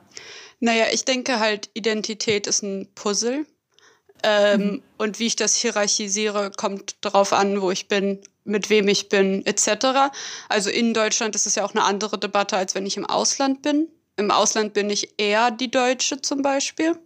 Naja, 0.60 0.86
ich 0.92 1.04
denke 1.04 1.40
halt, 1.40 1.70
Identität 1.74 2.46
ist 2.46 2.62
ein 2.62 2.88
Puzzle. 2.94 3.46
Ähm, 4.22 4.60
mhm. 4.60 4.82
Und 4.98 5.18
wie 5.18 5.26
ich 5.26 5.36
das 5.36 5.56
hierarchisiere, 5.56 6.52
kommt 6.56 6.96
darauf 7.00 7.32
an, 7.32 7.60
wo 7.60 7.70
ich 7.72 7.88
bin, 7.88 8.20
mit 8.44 8.70
wem 8.70 8.88
ich 8.88 9.08
bin, 9.08 9.44
etc. 9.46 10.12
Also 10.48 10.70
in 10.70 10.94
Deutschland 10.94 11.34
ist 11.34 11.46
es 11.46 11.56
ja 11.56 11.64
auch 11.64 11.72
eine 11.72 11.84
andere 11.84 12.18
Debatte, 12.18 12.56
als 12.56 12.74
wenn 12.74 12.86
ich 12.86 12.96
im 12.96 13.06
Ausland 13.06 13.62
bin. 13.62 13.88
Im 14.16 14.30
Ausland 14.30 14.74
bin 14.74 14.90
ich 14.90 15.14
eher 15.16 15.50
die 15.50 15.70
Deutsche 15.70 16.20
zum 16.20 16.42
Beispiel. 16.42 16.98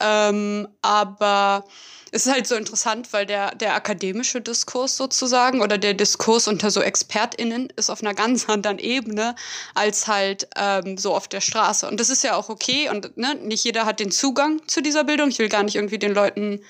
Ähm, 0.00 0.68
aber 0.82 1.64
es 2.12 2.26
ist 2.26 2.32
halt 2.32 2.46
so 2.46 2.56
interessant, 2.56 3.12
weil 3.12 3.26
der, 3.26 3.54
der 3.54 3.74
akademische 3.74 4.40
Diskurs 4.40 4.96
sozusagen 4.96 5.62
oder 5.62 5.78
der 5.78 5.94
Diskurs 5.94 6.48
unter 6.48 6.70
so 6.70 6.82
ExpertInnen 6.82 7.72
ist 7.76 7.90
auf 7.90 8.02
einer 8.02 8.14
ganz 8.14 8.48
anderen 8.48 8.78
Ebene 8.78 9.34
als 9.74 10.08
halt 10.08 10.48
ähm, 10.56 10.98
so 10.98 11.14
auf 11.14 11.28
der 11.28 11.40
Straße. 11.40 11.88
Und 11.88 12.00
das 12.00 12.10
ist 12.10 12.24
ja 12.24 12.34
auch 12.34 12.48
okay 12.48 12.88
und 12.88 13.16
ne, 13.16 13.36
nicht 13.36 13.64
jeder 13.64 13.86
hat 13.86 14.00
den 14.00 14.10
Zugang 14.10 14.60
zu 14.66 14.80
dieser 14.80 15.04
Bildung. 15.04 15.28
Ich 15.28 15.38
will 15.38 15.48
gar 15.48 15.62
nicht 15.62 15.76
irgendwie 15.76 15.98
den 15.98 16.12
Leuten 16.12 16.60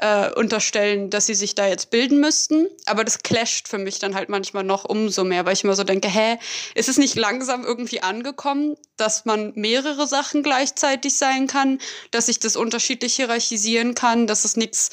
äh, 0.00 0.32
unterstellen, 0.32 1.10
dass 1.10 1.26
sie 1.26 1.34
sich 1.34 1.54
da 1.54 1.66
jetzt 1.66 1.90
bilden 1.90 2.20
müssten. 2.20 2.68
Aber 2.86 3.04
das 3.04 3.18
clasht 3.22 3.68
für 3.68 3.78
mich 3.78 3.98
dann 3.98 4.14
halt 4.14 4.28
manchmal 4.28 4.64
noch 4.64 4.84
umso 4.84 5.24
mehr, 5.24 5.44
weil 5.44 5.54
ich 5.54 5.64
immer 5.64 5.74
so 5.74 5.84
denke, 5.84 6.08
hä, 6.08 6.38
ist 6.74 6.88
es 6.88 6.98
nicht 6.98 7.16
langsam 7.16 7.64
irgendwie 7.64 8.02
angekommen, 8.02 8.76
dass 8.96 9.24
man 9.24 9.52
mehrere 9.54 10.06
Sachen 10.06 10.42
gleichzeitig 10.42 11.16
sein 11.16 11.46
kann, 11.46 11.78
dass 12.10 12.28
ich 12.28 12.38
das 12.38 12.56
unterschiedlich 12.56 13.16
hierarchisieren 13.16 13.94
kann, 13.94 14.26
dass 14.26 14.44
es 14.44 14.56
nichts 14.56 14.90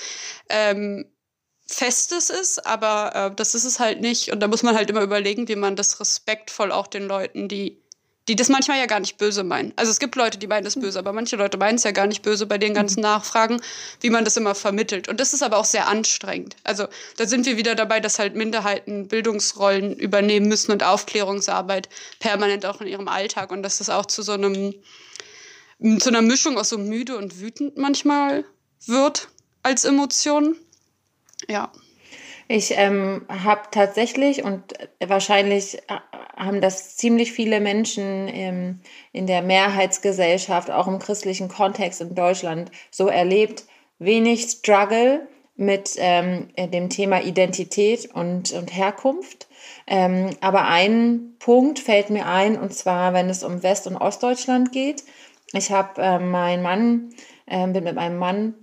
ähm, 0.49 1.05
Festes 1.67 2.29
ist, 2.29 2.65
aber 2.65 3.15
äh, 3.15 3.35
das 3.35 3.55
ist 3.55 3.65
es 3.65 3.79
halt 3.79 3.99
nicht. 3.99 4.31
Und 4.31 4.39
da 4.39 4.47
muss 4.47 4.61
man 4.61 4.75
halt 4.75 4.89
immer 4.89 5.01
überlegen, 5.01 5.47
wie 5.47 5.55
man 5.55 5.75
das 5.75 5.99
respektvoll 5.99 6.71
auch 6.71 6.87
den 6.87 7.07
Leuten, 7.07 7.47
die 7.47 7.81
die 8.27 8.35
das 8.35 8.49
manchmal 8.49 8.79
ja 8.79 8.85
gar 8.87 8.99
nicht 8.99 9.17
böse 9.17 9.43
meinen. 9.43 9.73
Also 9.75 9.91
es 9.91 9.99
gibt 9.99 10.15
Leute, 10.15 10.37
die 10.37 10.47
meinen 10.47 10.63
das 10.63 10.79
böse, 10.79 10.97
aber 10.97 11.13
manche 11.13 11.35
Leute 11.35 11.57
meinen 11.57 11.75
es 11.75 11.83
ja 11.83 11.91
gar 11.91 12.07
nicht 12.07 12.23
böse 12.23 12.45
bei 12.47 12.57
den 12.57 12.73
ganzen 12.73 13.01
Nachfragen, 13.01 13.61
wie 14.01 14.09
man 14.09 14.25
das 14.25 14.37
immer 14.37 14.55
vermittelt. 14.55 15.07
Und 15.07 15.19
das 15.19 15.33
ist 15.33 15.43
aber 15.43 15.57
auch 15.57 15.65
sehr 15.65 15.87
anstrengend. 15.87 16.55
Also 16.63 16.87
da 17.17 17.27
sind 17.27 17.45
wir 17.45 17.57
wieder 17.57 17.75
dabei, 17.75 17.99
dass 17.99 18.17
halt 18.17 18.35
Minderheiten 18.35 19.07
Bildungsrollen 19.07 19.95
übernehmen 19.95 20.47
müssen 20.47 20.71
und 20.71 20.83
Aufklärungsarbeit 20.83 21.89
permanent 22.19 22.65
auch 22.65 22.81
in 22.81 22.87
ihrem 22.87 23.07
Alltag 23.07 23.51
und 23.51 23.61
dass 23.61 23.77
das 23.77 23.89
auch 23.89 24.05
zu 24.05 24.23
so 24.23 24.31
einem 24.31 24.73
zu 25.99 26.09
einer 26.09 26.21
Mischung 26.21 26.57
aus 26.57 26.69
so 26.69 26.77
müde 26.77 27.17
und 27.17 27.41
wütend 27.41 27.77
manchmal 27.77 28.45
wird 28.85 29.27
als 29.61 29.83
Emotion. 29.83 30.55
Ja. 31.47 31.71
Ich 32.47 32.71
ähm, 32.71 33.25
habe 33.27 33.63
tatsächlich 33.71 34.43
und 34.43 34.73
wahrscheinlich 34.99 35.79
äh, 35.89 35.99
haben 36.35 36.61
das 36.61 36.97
ziemlich 36.97 37.31
viele 37.31 37.59
Menschen 37.59 38.27
ähm, 38.27 38.79
in 39.11 39.27
der 39.27 39.41
Mehrheitsgesellschaft, 39.41 40.69
auch 40.71 40.87
im 40.87 40.99
christlichen 40.99 41.47
Kontext 41.47 42.01
in 42.01 42.15
Deutschland, 42.15 42.71
so 42.91 43.07
erlebt. 43.07 43.65
Wenig 43.99 44.49
Struggle 44.49 45.27
mit 45.55 45.95
ähm, 45.97 46.49
dem 46.57 46.89
Thema 46.89 47.21
Identität 47.21 48.13
und, 48.13 48.51
und 48.51 48.75
Herkunft. 48.75 49.47
Ähm, 49.87 50.31
aber 50.41 50.67
ein 50.67 51.35
Punkt 51.39 51.79
fällt 51.79 52.09
mir 52.09 52.25
ein, 52.25 52.59
und 52.59 52.73
zwar, 52.73 53.13
wenn 53.13 53.29
es 53.29 53.43
um 53.43 53.63
West- 53.63 53.87
und 53.87 53.95
Ostdeutschland 53.95 54.71
geht. 54.71 55.03
Ich 55.53 55.71
habe 55.71 56.01
äh, 56.01 56.19
meinen 56.19 56.61
Mann, 56.61 57.09
äh, 57.45 57.65
bin 57.67 57.83
mit 57.83 57.95
meinem 57.95 58.17
Mann 58.17 58.55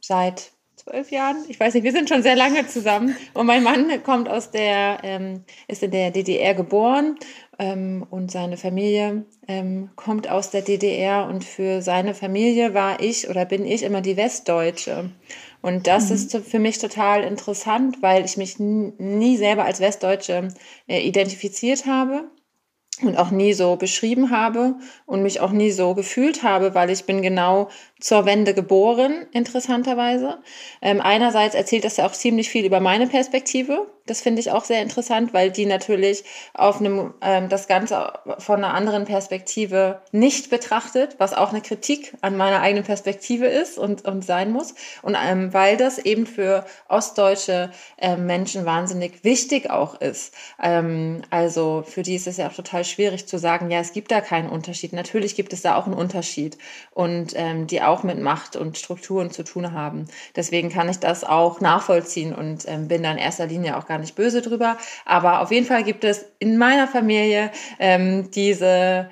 seit 0.00 0.52
zwölf 0.88 1.10
Jahren. 1.10 1.44
Ich 1.48 1.60
weiß 1.60 1.74
nicht, 1.74 1.84
wir 1.84 1.92
sind 1.92 2.08
schon 2.08 2.22
sehr 2.22 2.36
lange 2.36 2.66
zusammen. 2.66 3.16
Und 3.34 3.46
mein 3.46 3.62
Mann 3.62 4.02
kommt 4.02 4.28
aus 4.28 4.50
der, 4.50 4.98
ähm, 5.02 5.44
ist 5.66 5.82
in 5.82 5.90
der 5.90 6.10
DDR 6.10 6.54
geboren 6.54 7.16
ähm, 7.58 8.06
und 8.10 8.30
seine 8.30 8.56
Familie 8.56 9.24
ähm, 9.46 9.90
kommt 9.96 10.30
aus 10.30 10.50
der 10.50 10.62
DDR. 10.62 11.26
Und 11.26 11.44
für 11.44 11.82
seine 11.82 12.14
Familie 12.14 12.74
war 12.74 13.00
ich 13.00 13.28
oder 13.28 13.44
bin 13.44 13.66
ich 13.66 13.82
immer 13.82 14.00
die 14.00 14.16
Westdeutsche. 14.16 15.10
Und 15.60 15.86
das 15.86 16.08
mhm. 16.08 16.14
ist 16.14 16.36
für 16.36 16.58
mich 16.58 16.78
total 16.78 17.24
interessant, 17.24 18.00
weil 18.00 18.24
ich 18.24 18.36
mich 18.36 18.58
nie 18.58 19.36
selber 19.36 19.64
als 19.64 19.80
Westdeutsche 19.80 20.48
äh, 20.86 21.00
identifiziert 21.00 21.86
habe 21.86 22.30
und 23.02 23.16
auch 23.16 23.30
nie 23.30 23.52
so 23.52 23.76
beschrieben 23.76 24.30
habe 24.30 24.76
und 25.06 25.22
mich 25.22 25.40
auch 25.40 25.52
nie 25.52 25.70
so 25.70 25.94
gefühlt 25.94 26.42
habe, 26.42 26.74
weil 26.74 26.90
ich 26.90 27.04
bin 27.04 27.22
genau 27.22 27.68
zur 28.00 28.26
Wende 28.26 28.54
geboren, 28.54 29.26
interessanterweise. 29.32 30.38
Ähm, 30.80 31.00
einerseits 31.00 31.54
erzählt 31.54 31.84
das 31.84 31.96
ja 31.96 32.06
auch 32.06 32.12
ziemlich 32.12 32.48
viel 32.48 32.64
über 32.64 32.80
meine 32.80 33.08
Perspektive. 33.08 33.88
Das 34.08 34.22
finde 34.22 34.40
ich 34.40 34.50
auch 34.50 34.64
sehr 34.64 34.80
interessant, 34.80 35.34
weil 35.34 35.50
die 35.50 35.66
natürlich 35.66 36.24
auf 36.54 36.80
einem, 36.80 37.12
ähm, 37.20 37.48
das 37.48 37.68
Ganze 37.68 38.12
von 38.38 38.64
einer 38.64 38.72
anderen 38.72 39.04
Perspektive 39.04 40.00
nicht 40.12 40.48
betrachtet, 40.48 41.16
was 41.18 41.34
auch 41.34 41.50
eine 41.50 41.60
Kritik 41.60 42.14
an 42.22 42.36
meiner 42.36 42.60
eigenen 42.60 42.84
Perspektive 42.84 43.46
ist 43.46 43.78
und, 43.78 44.06
und 44.06 44.24
sein 44.24 44.50
muss. 44.50 44.74
Und 45.02 45.16
ähm, 45.22 45.52
weil 45.52 45.76
das 45.76 45.98
eben 45.98 46.26
für 46.26 46.64
ostdeutsche 46.88 47.70
äh, 47.98 48.16
Menschen 48.16 48.64
wahnsinnig 48.64 49.24
wichtig 49.24 49.70
auch 49.70 50.00
ist. 50.00 50.34
Ähm, 50.62 51.22
also 51.28 51.84
für 51.86 52.02
die 52.02 52.14
ist 52.14 52.26
es 52.26 52.38
ja 52.38 52.48
auch 52.48 52.54
total 52.54 52.84
schwierig 52.84 53.26
zu 53.26 53.38
sagen, 53.38 53.70
ja, 53.70 53.80
es 53.80 53.92
gibt 53.92 54.10
da 54.10 54.20
keinen 54.22 54.48
Unterschied. 54.48 54.94
Natürlich 54.94 55.34
gibt 55.34 55.52
es 55.52 55.60
da 55.60 55.76
auch 55.76 55.84
einen 55.84 55.94
Unterschied. 55.94 56.56
Und 56.94 57.34
ähm, 57.36 57.66
die 57.66 57.82
auch 57.88 58.02
mit 58.02 58.20
Macht 58.20 58.56
und 58.56 58.78
Strukturen 58.78 59.30
zu 59.30 59.44
tun 59.44 59.72
haben. 59.72 60.06
Deswegen 60.36 60.70
kann 60.70 60.88
ich 60.88 60.98
das 60.98 61.24
auch 61.24 61.60
nachvollziehen 61.60 62.34
und 62.34 62.68
ähm, 62.68 62.88
bin 62.88 63.02
da 63.02 63.12
in 63.12 63.18
erster 63.18 63.46
Linie 63.46 63.76
auch 63.76 63.86
gar 63.86 63.98
nicht 63.98 64.14
böse 64.14 64.42
drüber. 64.42 64.76
Aber 65.04 65.40
auf 65.40 65.50
jeden 65.50 65.66
Fall 65.66 65.84
gibt 65.84 66.04
es 66.04 66.24
in 66.38 66.58
meiner 66.58 66.86
Familie 66.86 67.50
ähm, 67.78 68.30
diese 68.30 69.08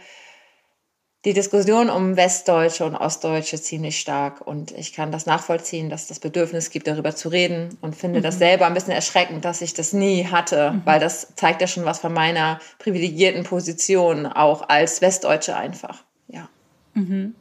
die 1.26 1.33
Diskussion 1.33 1.90
um 1.90 2.16
Westdeutsche 2.16 2.85
und 2.85 2.95
Ostdeutsche 2.95 3.61
ziemlich 3.61 3.99
stark. 3.99 4.47
Und 4.47 4.71
ich 4.71 4.92
kann 4.92 5.11
das 5.11 5.26
nachvollziehen, 5.26 5.90
dass 5.90 6.06
das 6.06 6.21
Bedürfnis 6.21 6.71
gibt, 6.71 6.87
darüber 6.87 7.16
zu 7.16 7.28
reden 7.28 7.76
und 7.80 7.97
finde 7.97 8.21
mhm. 8.21 8.23
das 8.23 8.38
selber 8.38 8.64
ein 8.66 8.75
bisschen 8.75 8.92
erschreckend, 8.92 9.45
dass 9.45 9.61
ich 9.61 9.75
das 9.75 9.92
nie 9.92 10.26
hatte, 10.26 10.71
mhm. 10.71 10.83
weil 10.85 11.00
das 11.00 11.35
zeigt 11.35 11.61
ja 11.61 11.66
schon 11.66 11.85
was 11.85 11.99
von 11.99 12.12
meiner 12.12 12.61
privilegierten 12.78 13.42
Position 13.42 14.26
auch 14.26 14.68
als 14.68 15.02
Westdeutsche 15.02 15.56
einfach. 15.56 16.04
Ja. 16.28 16.49
Mhm. 16.95 17.35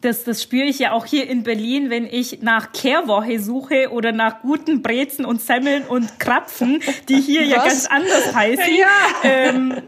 Das, 0.00 0.24
das 0.24 0.42
spüre 0.42 0.64
ich 0.64 0.78
ja 0.78 0.92
auch 0.92 1.04
hier 1.04 1.28
in 1.28 1.42
Berlin, 1.42 1.90
wenn 1.90 2.06
ich 2.06 2.40
nach 2.40 2.72
Kehrwoche 2.72 3.38
suche 3.38 3.90
oder 3.90 4.12
nach 4.12 4.40
guten 4.40 4.80
Brezen 4.80 5.26
und 5.26 5.42
Semmeln 5.42 5.84
und 5.86 6.18
Krapfen, 6.18 6.82
die 7.08 7.20
hier 7.20 7.42
Was? 7.42 7.48
ja 7.48 7.56
ganz 7.64 7.86
anders 7.86 8.34
heißen. 8.34 8.74
Ja, 8.74 8.86
ähm, 9.24 9.82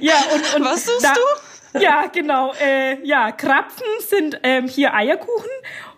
ja 0.00 0.14
und, 0.32 0.56
und 0.56 0.64
Was 0.64 0.86
suchst 0.86 1.04
da, 1.04 1.14
du? 1.14 1.80
Ja, 1.80 2.06
genau. 2.06 2.52
Äh, 2.54 3.04
ja, 3.06 3.32
Krapfen 3.32 3.86
sind 4.08 4.38
ähm, 4.42 4.66
hier 4.68 4.94
Eierkuchen 4.94 5.50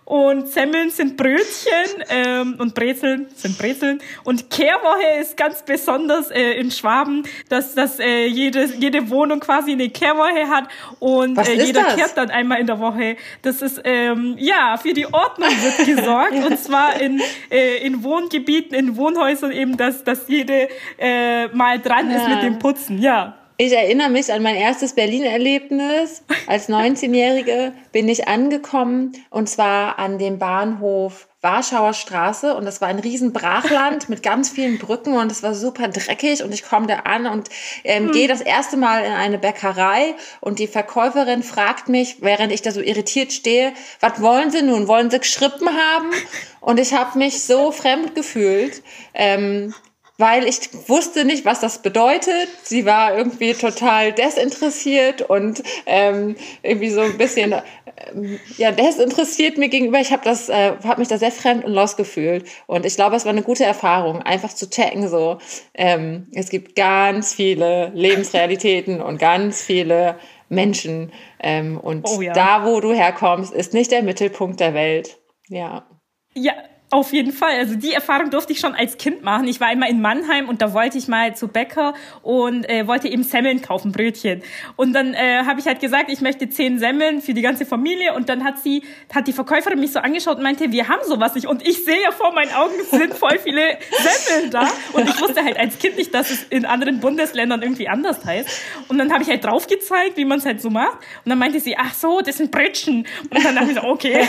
und 0.08 0.48
Semmeln 0.48 0.88
sind 0.88 1.18
Brötchen 1.18 2.02
ähm, 2.08 2.54
und 2.56 2.74
Brezeln 2.74 3.26
sind 3.34 3.58
Brezeln. 3.58 4.00
Und 4.24 4.48
Kehrwoche 4.48 5.20
ist 5.20 5.36
ganz 5.36 5.62
besonders 5.62 6.30
äh, 6.30 6.52
in 6.52 6.70
Schwaben, 6.70 7.24
dass, 7.50 7.74
dass 7.74 8.00
äh, 8.00 8.24
jede, 8.24 8.64
jede 8.78 9.10
Wohnung 9.10 9.38
quasi 9.38 9.72
eine 9.72 9.90
Kehrwoche 9.90 10.48
hat 10.48 10.68
und 10.98 11.36
äh, 11.36 11.62
jeder 11.62 11.82
das? 11.82 11.96
kehrt 11.96 12.16
dann 12.16 12.30
einmal 12.30 12.58
in 12.58 12.66
der 12.66 12.80
Woche. 12.80 13.18
Das 13.42 13.60
ist, 13.60 13.82
ähm, 13.84 14.36
ja, 14.38 14.78
für 14.78 14.94
die 14.94 15.04
Ordnung 15.04 15.50
wird 15.50 15.86
gesorgt 15.96 16.32
und 16.32 16.58
zwar 16.58 16.98
in, 16.98 17.20
äh, 17.50 17.84
in 17.86 18.02
Wohngebieten, 18.02 18.74
in 18.74 18.96
Wohnhäusern 18.96 19.52
eben, 19.52 19.76
dass, 19.76 20.04
dass 20.04 20.26
jede 20.26 20.70
äh, 20.96 21.48
mal 21.48 21.78
dran 21.80 22.10
ja. 22.10 22.16
ist 22.16 22.28
mit 22.28 22.42
dem 22.44 22.58
Putzen, 22.58 22.98
ja. 22.98 23.36
Ich 23.60 23.72
erinnere 23.72 24.08
mich 24.08 24.32
an 24.32 24.40
mein 24.40 24.54
erstes 24.54 24.94
Berlin-Erlebnis. 24.94 26.22
Als 26.46 26.68
19-Jährige 26.68 27.72
bin 27.90 28.08
ich 28.08 28.28
angekommen 28.28 29.10
und 29.30 29.48
zwar 29.48 29.98
an 29.98 30.16
dem 30.18 30.38
Bahnhof 30.38 31.26
Warschauer 31.40 31.92
Straße 31.92 32.54
und 32.54 32.64
das 32.64 32.80
war 32.80 32.86
ein 32.86 33.00
riesen 33.00 33.32
Brachland 33.32 34.08
mit 34.08 34.22
ganz 34.22 34.48
vielen 34.48 34.78
Brücken 34.78 35.14
und 35.14 35.32
es 35.32 35.42
war 35.42 35.54
super 35.54 35.88
dreckig 35.88 36.44
und 36.44 36.54
ich 36.54 36.62
komme 36.62 36.86
da 36.86 37.00
an 37.00 37.26
und 37.26 37.48
ähm, 37.82 38.06
hm. 38.06 38.12
gehe 38.12 38.28
das 38.28 38.40
erste 38.40 38.76
Mal 38.76 39.04
in 39.04 39.12
eine 39.12 39.38
Bäckerei 39.38 40.14
und 40.40 40.60
die 40.60 40.68
Verkäuferin 40.68 41.42
fragt 41.42 41.88
mich, 41.88 42.18
während 42.20 42.52
ich 42.52 42.62
da 42.62 42.70
so 42.70 42.80
irritiert 42.80 43.32
stehe, 43.32 43.72
was 43.98 44.22
wollen 44.22 44.52
Sie 44.52 44.62
nun? 44.62 44.86
Wollen 44.86 45.10
Sie 45.10 45.18
Geschrippen 45.18 45.68
haben? 45.68 46.10
Und 46.60 46.78
ich 46.78 46.92
habe 46.92 47.18
mich 47.18 47.42
so 47.42 47.72
fremd 47.72 48.14
gefühlt. 48.14 48.82
Ähm, 49.14 49.74
weil 50.18 50.46
ich 50.46 50.68
wusste 50.88 51.24
nicht, 51.24 51.44
was 51.44 51.60
das 51.60 51.80
bedeutet. 51.80 52.48
Sie 52.64 52.84
war 52.84 53.16
irgendwie 53.16 53.54
total 53.54 54.12
desinteressiert 54.12 55.22
und 55.22 55.62
ähm, 55.86 56.36
irgendwie 56.62 56.90
so 56.90 57.00
ein 57.00 57.16
bisschen 57.16 57.54
ähm, 58.12 58.38
ja 58.56 58.72
desinteressiert 58.72 59.56
mir 59.56 59.68
gegenüber. 59.68 60.00
Ich 60.00 60.12
habe 60.12 60.24
das, 60.24 60.48
äh, 60.48 60.72
habe 60.84 61.00
mich 61.00 61.08
da 61.08 61.18
sehr 61.18 61.30
fremd 61.30 61.64
und 61.64 61.72
los 61.72 61.96
gefühlt 61.96 62.46
und 62.66 62.84
ich 62.84 62.96
glaube, 62.96 63.16
es 63.16 63.24
war 63.24 63.32
eine 63.32 63.42
gute 63.42 63.64
Erfahrung, 63.64 64.20
einfach 64.20 64.52
zu 64.52 64.68
checken 64.68 65.08
so. 65.08 65.38
Ähm, 65.72 66.26
es 66.34 66.50
gibt 66.50 66.74
ganz 66.74 67.32
viele 67.32 67.92
Lebensrealitäten 67.94 69.00
und 69.00 69.18
ganz 69.18 69.62
viele 69.62 70.16
Menschen 70.48 71.12
ähm, 71.40 71.78
und 71.78 72.08
oh, 72.08 72.20
ja. 72.20 72.32
da, 72.32 72.66
wo 72.66 72.80
du 72.80 72.92
herkommst, 72.92 73.52
ist 73.52 73.72
nicht 73.72 73.92
der 73.92 74.02
Mittelpunkt 74.02 74.58
der 74.58 74.74
Welt. 74.74 75.18
Ja. 75.48 75.86
Ja, 76.34 76.54
auf 76.90 77.12
jeden 77.12 77.32
Fall. 77.32 77.52
Also 77.58 77.74
die 77.74 77.92
Erfahrung 77.92 78.30
durfte 78.30 78.54
ich 78.54 78.60
schon 78.60 78.74
als 78.74 78.96
Kind 78.96 79.22
machen. 79.22 79.46
Ich 79.46 79.60
war 79.60 79.68
einmal 79.68 79.90
in 79.90 80.00
Mannheim 80.00 80.48
und 80.48 80.62
da 80.62 80.72
wollte 80.72 80.96
ich 80.96 81.06
mal 81.06 81.36
zu 81.36 81.48
Bäcker 81.48 81.92
und 82.22 82.68
äh, 82.68 82.86
wollte 82.86 83.08
eben 83.08 83.24
Semmeln 83.24 83.60
kaufen, 83.60 83.92
Brötchen. 83.92 84.42
Und 84.76 84.94
dann 84.94 85.12
äh, 85.12 85.44
habe 85.44 85.60
ich 85.60 85.66
halt 85.66 85.80
gesagt, 85.80 86.10
ich 86.10 86.22
möchte 86.22 86.48
zehn 86.48 86.78
Semmeln 86.78 87.20
für 87.20 87.34
die 87.34 87.42
ganze 87.42 87.66
Familie. 87.66 88.14
Und 88.14 88.30
dann 88.30 88.42
hat 88.42 88.58
sie, 88.62 88.82
hat 89.14 89.26
die 89.26 89.34
Verkäuferin 89.34 89.78
mich 89.78 89.92
so 89.92 90.00
angeschaut 90.00 90.38
und 90.38 90.42
meinte, 90.42 90.72
wir 90.72 90.88
haben 90.88 91.02
sowas 91.04 91.34
nicht. 91.34 91.46
Und 91.46 91.66
ich 91.66 91.84
sehe 91.84 92.02
ja 92.02 92.10
vor 92.10 92.32
meinen 92.32 92.52
Augen, 92.54 92.72
sind 92.90 93.12
voll 93.12 93.38
viele 93.38 93.78
Semmeln 93.90 94.50
da. 94.50 94.68
Und 94.94 95.08
ich 95.10 95.20
wusste 95.20 95.44
halt 95.44 95.58
als 95.58 95.78
Kind 95.78 95.98
nicht, 95.98 96.14
dass 96.14 96.30
es 96.30 96.44
in 96.44 96.64
anderen 96.64 97.00
Bundesländern 97.00 97.60
irgendwie 97.60 97.88
anders 97.88 98.24
heißt. 98.24 98.48
Und 98.88 98.96
dann 98.96 99.12
habe 99.12 99.22
ich 99.22 99.28
halt 99.28 99.44
drauf 99.44 99.66
gezeigt, 99.66 100.16
wie 100.16 100.24
man 100.24 100.38
es 100.38 100.46
halt 100.46 100.62
so 100.62 100.70
macht. 100.70 100.96
Und 101.24 101.28
dann 101.30 101.38
meinte 101.38 101.60
sie, 101.60 101.76
ach 101.76 101.92
so, 101.92 102.22
das 102.22 102.38
sind 102.38 102.50
Brötchen. 102.50 103.06
Und 103.30 103.44
dann 103.44 103.54
dachte 103.54 103.70
ich 103.72 103.76
so, 103.76 103.82
okay. 103.82 104.26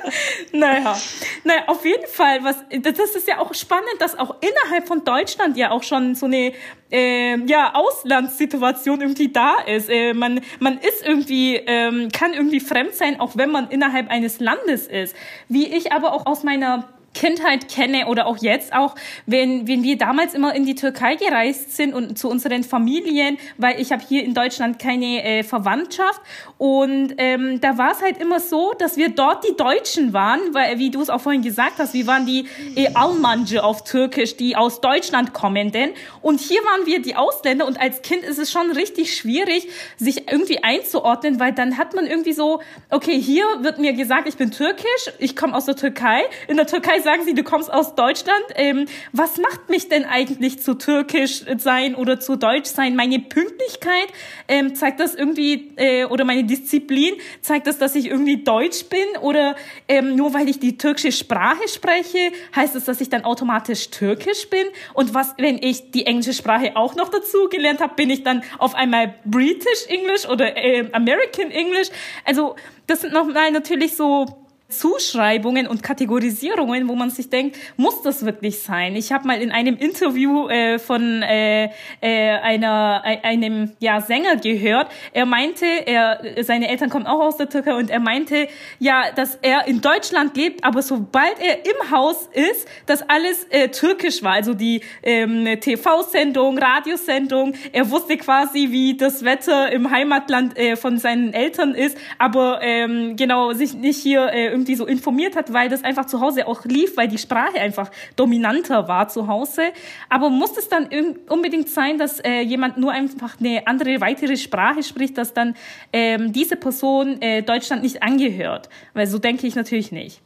naja. 0.52 0.96
naja, 1.42 1.62
auf 1.66 1.84
jeden 1.84 1.95
jeden 1.96 2.10
Fall, 2.10 2.44
was, 2.44 2.56
das 2.82 3.14
ist 3.14 3.28
ja 3.28 3.38
auch 3.38 3.52
spannend, 3.54 3.86
dass 3.98 4.18
auch 4.18 4.36
innerhalb 4.40 4.86
von 4.86 5.04
Deutschland 5.04 5.56
ja 5.56 5.70
auch 5.70 5.82
schon 5.82 6.14
so 6.14 6.26
eine 6.26 6.52
äh, 6.90 7.38
ja, 7.46 7.74
Auslandssituation 7.74 9.00
irgendwie 9.00 9.32
da 9.32 9.56
ist. 9.66 9.88
Äh, 9.88 10.14
man, 10.14 10.40
man 10.60 10.78
ist 10.78 11.06
irgendwie, 11.06 11.56
ähm, 11.56 12.08
kann 12.12 12.34
irgendwie 12.34 12.60
fremd 12.60 12.94
sein, 12.94 13.20
auch 13.20 13.36
wenn 13.36 13.50
man 13.50 13.70
innerhalb 13.70 14.10
eines 14.10 14.40
Landes 14.40 14.86
ist. 14.86 15.16
Wie 15.48 15.66
ich 15.66 15.92
aber 15.92 16.12
auch 16.12 16.26
aus 16.26 16.44
meiner 16.44 16.88
Kindheit 17.16 17.68
kenne 17.68 18.06
oder 18.08 18.26
auch 18.26 18.36
jetzt 18.36 18.74
auch, 18.74 18.94
wenn, 19.24 19.66
wenn 19.66 19.82
wir 19.82 19.96
damals 19.96 20.34
immer 20.34 20.54
in 20.54 20.66
die 20.66 20.74
Türkei 20.74 21.16
gereist 21.16 21.74
sind 21.74 21.94
und 21.94 22.18
zu 22.18 22.28
unseren 22.28 22.62
Familien, 22.62 23.38
weil 23.56 23.80
ich 23.80 23.90
habe 23.90 24.02
hier 24.06 24.22
in 24.22 24.34
Deutschland 24.34 24.78
keine 24.78 25.24
äh, 25.24 25.42
Verwandtschaft. 25.42 26.20
Und 26.58 27.14
ähm, 27.16 27.60
da 27.60 27.78
war 27.78 27.92
es 27.92 28.02
halt 28.02 28.18
immer 28.18 28.38
so, 28.38 28.74
dass 28.78 28.98
wir 28.98 29.08
dort 29.08 29.44
die 29.48 29.56
Deutschen 29.56 30.12
waren, 30.12 30.40
weil 30.52 30.78
wie 30.78 30.90
du 30.90 31.00
es 31.00 31.08
auch 31.08 31.20
vorhin 31.20 31.42
gesagt 31.42 31.78
hast, 31.78 31.94
wir 31.94 32.06
waren 32.06 32.26
die 32.26 32.46
äh, 32.74 32.88
Almancı 32.94 33.62
auf 33.62 33.84
Türkisch, 33.84 34.36
die 34.36 34.54
aus 34.54 34.82
Deutschland 34.82 35.32
kommenden. 35.32 35.90
Und 36.20 36.40
hier 36.40 36.60
waren 36.64 36.84
wir 36.84 37.00
die 37.00 37.16
Ausländer 37.16 37.66
und 37.66 37.80
als 37.80 38.02
Kind 38.02 38.24
ist 38.24 38.38
es 38.38 38.52
schon 38.52 38.70
richtig 38.72 39.16
schwierig, 39.16 39.68
sich 39.96 40.30
irgendwie 40.30 40.62
einzuordnen, 40.62 41.40
weil 41.40 41.52
dann 41.52 41.78
hat 41.78 41.94
man 41.94 42.06
irgendwie 42.06 42.32
so, 42.32 42.60
okay, 42.90 43.18
hier 43.18 43.44
wird 43.60 43.78
mir 43.78 43.94
gesagt, 43.94 44.28
ich 44.28 44.36
bin 44.36 44.50
türkisch, 44.50 44.84
ich 45.18 45.34
komme 45.34 45.54
aus 45.54 45.64
der 45.64 45.76
Türkei, 45.76 46.20
in 46.48 46.56
der 46.56 46.66
Türkei 46.66 47.00
sagen 47.06 47.24
sie, 47.24 47.34
du 47.34 47.44
kommst 47.44 47.72
aus 47.72 47.94
Deutschland. 47.94 48.44
Ähm, 48.56 48.86
was 49.12 49.38
macht 49.38 49.70
mich 49.70 49.88
denn 49.88 50.04
eigentlich 50.04 50.60
zu 50.60 50.74
türkisch 50.74 51.44
sein 51.56 51.94
oder 51.94 52.18
zu 52.18 52.34
deutsch 52.34 52.68
sein? 52.68 52.96
Meine 52.96 53.20
Pünktlichkeit 53.20 54.08
ähm, 54.48 54.74
zeigt 54.74 54.98
das 54.98 55.14
irgendwie 55.14 55.72
äh, 55.76 56.04
oder 56.06 56.24
meine 56.24 56.42
Disziplin 56.44 57.14
zeigt 57.42 57.68
das, 57.68 57.78
dass 57.78 57.94
ich 57.94 58.06
irgendwie 58.06 58.42
deutsch 58.42 58.86
bin 58.86 59.06
oder 59.22 59.54
ähm, 59.86 60.16
nur 60.16 60.34
weil 60.34 60.48
ich 60.48 60.58
die 60.58 60.78
türkische 60.78 61.12
Sprache 61.12 61.68
spreche, 61.68 62.32
heißt 62.54 62.74
es, 62.74 62.84
dass 62.86 63.00
ich 63.00 63.08
dann 63.08 63.24
automatisch 63.24 63.90
türkisch 63.90 64.50
bin? 64.50 64.66
Und 64.92 65.14
was, 65.14 65.34
wenn 65.38 65.62
ich 65.62 65.92
die 65.92 66.06
englische 66.06 66.34
Sprache 66.34 66.72
auch 66.74 66.96
noch 66.96 67.08
dazu 67.08 67.48
gelernt 67.48 67.80
habe, 67.80 67.94
bin 67.94 68.10
ich 68.10 68.24
dann 68.24 68.42
auf 68.58 68.74
einmal 68.74 69.14
British 69.24 69.86
English 69.88 70.26
oder 70.26 70.56
äh, 70.56 70.88
American 70.92 71.52
English? 71.52 71.88
Also 72.24 72.56
das 72.88 73.02
sind 73.02 73.12
nochmal 73.12 73.52
natürlich 73.52 73.94
so 73.94 74.45
Zuschreibungen 74.68 75.68
und 75.68 75.84
Kategorisierungen, 75.84 76.88
wo 76.88 76.96
man 76.96 77.10
sich 77.10 77.30
denkt, 77.30 77.56
muss 77.76 78.02
das 78.02 78.26
wirklich 78.26 78.58
sein? 78.58 78.96
Ich 78.96 79.12
habe 79.12 79.26
mal 79.26 79.40
in 79.40 79.52
einem 79.52 79.76
Interview 79.76 80.48
äh, 80.48 80.80
von 80.80 81.22
äh, 81.22 81.70
äh, 82.00 82.30
einer 82.42 83.02
äh, 83.04 83.18
einem 83.22 83.72
ja 83.78 84.00
Sänger 84.00 84.36
gehört. 84.36 84.90
Er 85.12 85.24
meinte, 85.24 85.66
er 85.66 86.20
seine 86.42 86.68
Eltern 86.68 86.90
kommen 86.90 87.06
auch 87.06 87.20
aus 87.20 87.36
der 87.36 87.48
Türkei 87.48 87.74
und 87.74 87.90
er 87.90 88.00
meinte, 88.00 88.48
ja, 88.80 89.04
dass 89.14 89.36
er 89.40 89.68
in 89.68 89.80
Deutschland 89.80 90.36
lebt, 90.36 90.64
aber 90.64 90.82
sobald 90.82 91.38
er 91.40 91.64
im 91.64 91.90
Haus 91.92 92.28
ist, 92.32 92.66
dass 92.86 93.08
alles 93.08 93.44
äh, 93.50 93.68
türkisch 93.68 94.24
war, 94.24 94.32
also 94.32 94.52
die 94.52 94.80
ähm, 95.04 95.60
TV-Sendung, 95.60 96.58
Radiosendung. 96.58 97.54
Er 97.72 97.88
wusste 97.92 98.16
quasi, 98.16 98.72
wie 98.72 98.96
das 98.96 99.24
Wetter 99.24 99.70
im 99.70 99.90
Heimatland 99.90 100.54
von 100.76 100.98
seinen 100.98 101.32
Eltern 101.32 101.74
ist, 101.74 101.96
aber 102.18 102.60
ähm, 102.62 103.16
genau 103.16 103.52
sich 103.52 103.74
nicht 103.74 103.98
hier 103.98 104.32
äh, 104.32 104.55
irgendwie 104.56 104.74
so 104.74 104.86
informiert 104.86 105.36
hat, 105.36 105.52
weil 105.52 105.68
das 105.68 105.84
einfach 105.84 106.06
zu 106.06 106.20
Hause 106.20 106.46
auch 106.46 106.64
lief, 106.64 106.96
weil 106.96 107.08
die 107.08 107.18
Sprache 107.18 107.60
einfach 107.60 107.90
dominanter 108.16 108.88
war 108.88 109.08
zu 109.08 109.28
Hause. 109.28 109.62
Aber 110.08 110.30
muss 110.30 110.56
es 110.56 110.68
dann 110.68 110.88
unbedingt 111.28 111.68
sein, 111.68 111.98
dass 111.98 112.20
äh, 112.20 112.40
jemand 112.40 112.78
nur 112.78 112.92
einfach 112.92 113.38
eine 113.38 113.66
andere 113.66 114.00
weitere 114.00 114.36
Sprache 114.36 114.82
spricht, 114.82 115.18
dass 115.18 115.34
dann 115.34 115.54
ähm, 115.92 116.32
diese 116.32 116.56
Person 116.56 117.20
äh, 117.20 117.42
Deutschland 117.42 117.82
nicht 117.82 118.02
angehört? 118.02 118.68
Weil 118.94 119.06
so 119.06 119.18
denke 119.18 119.46
ich 119.46 119.54
natürlich 119.54 119.92
nicht. 119.92 120.20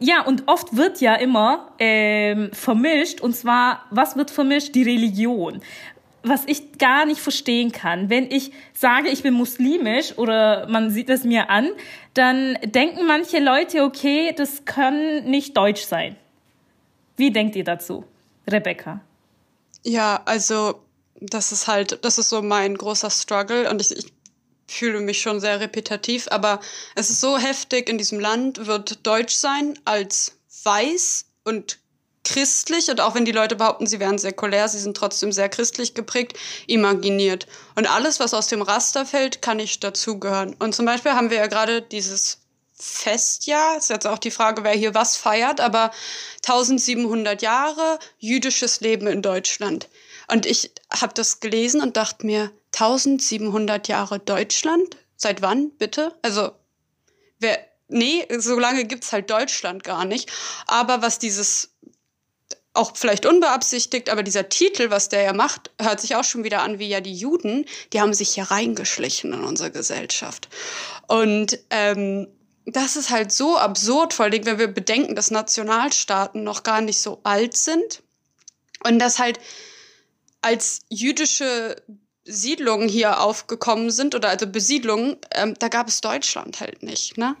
Ja, 0.00 0.22
und 0.22 0.44
oft 0.46 0.76
wird 0.76 1.00
ja 1.00 1.14
immer 1.14 1.68
ähm, 1.78 2.50
vermischt, 2.52 3.20
und 3.20 3.36
zwar, 3.36 3.84
was 3.90 4.16
wird 4.16 4.30
vermischt? 4.30 4.74
Die 4.74 4.82
Religion 4.82 5.60
was 6.24 6.44
ich 6.46 6.78
gar 6.78 7.04
nicht 7.04 7.20
verstehen 7.20 7.70
kann. 7.70 8.08
Wenn 8.08 8.30
ich 8.30 8.50
sage, 8.72 9.08
ich 9.08 9.22
bin 9.22 9.34
muslimisch 9.34 10.16
oder 10.16 10.66
man 10.68 10.90
sieht 10.90 11.10
es 11.10 11.22
mir 11.22 11.50
an, 11.50 11.68
dann 12.14 12.58
denken 12.64 13.06
manche 13.06 13.38
Leute, 13.38 13.82
okay, 13.82 14.32
das 14.36 14.64
kann 14.64 15.24
nicht 15.24 15.56
deutsch 15.56 15.84
sein. 15.84 16.16
Wie 17.16 17.30
denkt 17.30 17.56
ihr 17.56 17.64
dazu, 17.64 18.04
Rebecca? 18.50 19.00
Ja, 19.84 20.22
also 20.24 20.80
das 21.20 21.52
ist 21.52 21.68
halt, 21.68 22.04
das 22.04 22.18
ist 22.18 22.28
so 22.28 22.42
mein 22.42 22.76
großer 22.76 23.10
Struggle 23.10 23.68
und 23.70 23.80
ich, 23.80 23.96
ich 23.96 24.12
fühle 24.66 25.00
mich 25.00 25.20
schon 25.20 25.40
sehr 25.40 25.60
repetitiv, 25.60 26.26
aber 26.30 26.60
es 26.94 27.10
ist 27.10 27.20
so 27.20 27.38
heftig 27.38 27.88
in 27.88 27.98
diesem 27.98 28.18
Land, 28.18 28.66
wird 28.66 29.06
Deutsch 29.06 29.34
sein 29.34 29.78
als 29.84 30.38
weiß 30.64 31.26
und 31.44 31.78
christlich 32.24 32.90
und 32.90 33.00
auch 33.00 33.14
wenn 33.14 33.24
die 33.24 33.32
Leute 33.32 33.56
behaupten, 33.56 33.86
sie 33.86 34.00
wären 34.00 34.18
säkulär, 34.18 34.68
sie 34.68 34.78
sind 34.78 34.96
trotzdem 34.96 35.30
sehr 35.30 35.48
christlich 35.48 35.94
geprägt, 35.94 36.36
imaginiert. 36.66 37.46
Und 37.74 37.88
alles, 37.88 38.18
was 38.18 38.34
aus 38.34 38.48
dem 38.48 38.62
Raster 38.62 39.06
fällt, 39.06 39.42
kann 39.42 39.58
nicht 39.58 39.84
dazugehören. 39.84 40.54
Und 40.58 40.74
zum 40.74 40.86
Beispiel 40.86 41.12
haben 41.12 41.30
wir 41.30 41.38
ja 41.38 41.46
gerade 41.46 41.82
dieses 41.82 42.38
Festjahr, 42.76 43.78
ist 43.78 43.90
jetzt 43.90 44.06
auch 44.06 44.18
die 44.18 44.30
Frage, 44.30 44.64
wer 44.64 44.72
hier 44.72 44.94
was 44.94 45.16
feiert, 45.16 45.60
aber 45.60 45.92
1700 46.46 47.40
Jahre 47.40 47.98
jüdisches 48.18 48.80
Leben 48.80 49.06
in 49.06 49.22
Deutschland. 49.22 49.88
Und 50.26 50.46
ich 50.46 50.72
habe 50.92 51.14
das 51.14 51.40
gelesen 51.40 51.80
und 51.80 51.96
dachte 51.96 52.26
mir, 52.26 52.50
1700 52.74 53.86
Jahre 53.88 54.18
Deutschland? 54.18 54.96
Seit 55.16 55.42
wann, 55.42 55.70
bitte? 55.78 56.18
Also, 56.22 56.50
wer, 57.38 57.58
nee, 57.88 58.26
so 58.38 58.58
lange 58.58 58.84
gibt's 58.84 59.12
halt 59.12 59.30
Deutschland 59.30 59.84
gar 59.84 60.04
nicht. 60.04 60.30
Aber 60.66 61.02
was 61.02 61.18
dieses 61.18 61.73
auch 62.74 62.96
vielleicht 62.96 63.24
unbeabsichtigt, 63.24 64.10
aber 64.10 64.22
dieser 64.22 64.48
Titel, 64.48 64.90
was 64.90 65.08
der 65.08 65.22
ja 65.22 65.32
macht, 65.32 65.70
hört 65.80 66.00
sich 66.00 66.16
auch 66.16 66.24
schon 66.24 66.44
wieder 66.44 66.62
an 66.62 66.78
wie 66.78 66.88
ja 66.88 67.00
die 67.00 67.14
Juden, 67.14 67.66
die 67.92 68.00
haben 68.00 68.12
sich 68.12 68.30
hier 68.30 68.44
reingeschlichen 68.44 69.32
in 69.32 69.44
unsere 69.44 69.70
Gesellschaft. 69.70 70.48
Und 71.06 71.58
ähm, 71.70 72.26
das 72.66 72.96
ist 72.96 73.10
halt 73.10 73.30
so 73.30 73.56
absurd, 73.56 74.12
vor 74.12 74.26
allem 74.26 74.44
wenn 74.44 74.58
wir 74.58 74.68
bedenken, 74.68 75.14
dass 75.14 75.30
Nationalstaaten 75.30 76.42
noch 76.42 76.62
gar 76.64 76.80
nicht 76.80 77.00
so 77.00 77.20
alt 77.22 77.56
sind 77.56 78.02
und 78.84 78.98
dass 78.98 79.18
halt 79.18 79.38
als 80.42 80.80
jüdische 80.88 81.76
Siedlungen 82.24 82.88
hier 82.88 83.20
aufgekommen 83.20 83.90
sind 83.90 84.14
oder 84.14 84.30
also 84.30 84.46
Besiedlungen, 84.46 85.16
ähm, 85.32 85.54
da 85.58 85.68
gab 85.68 85.88
es 85.88 86.00
Deutschland 86.00 86.60
halt 86.60 86.82
nicht. 86.82 87.18
Ne? 87.18 87.36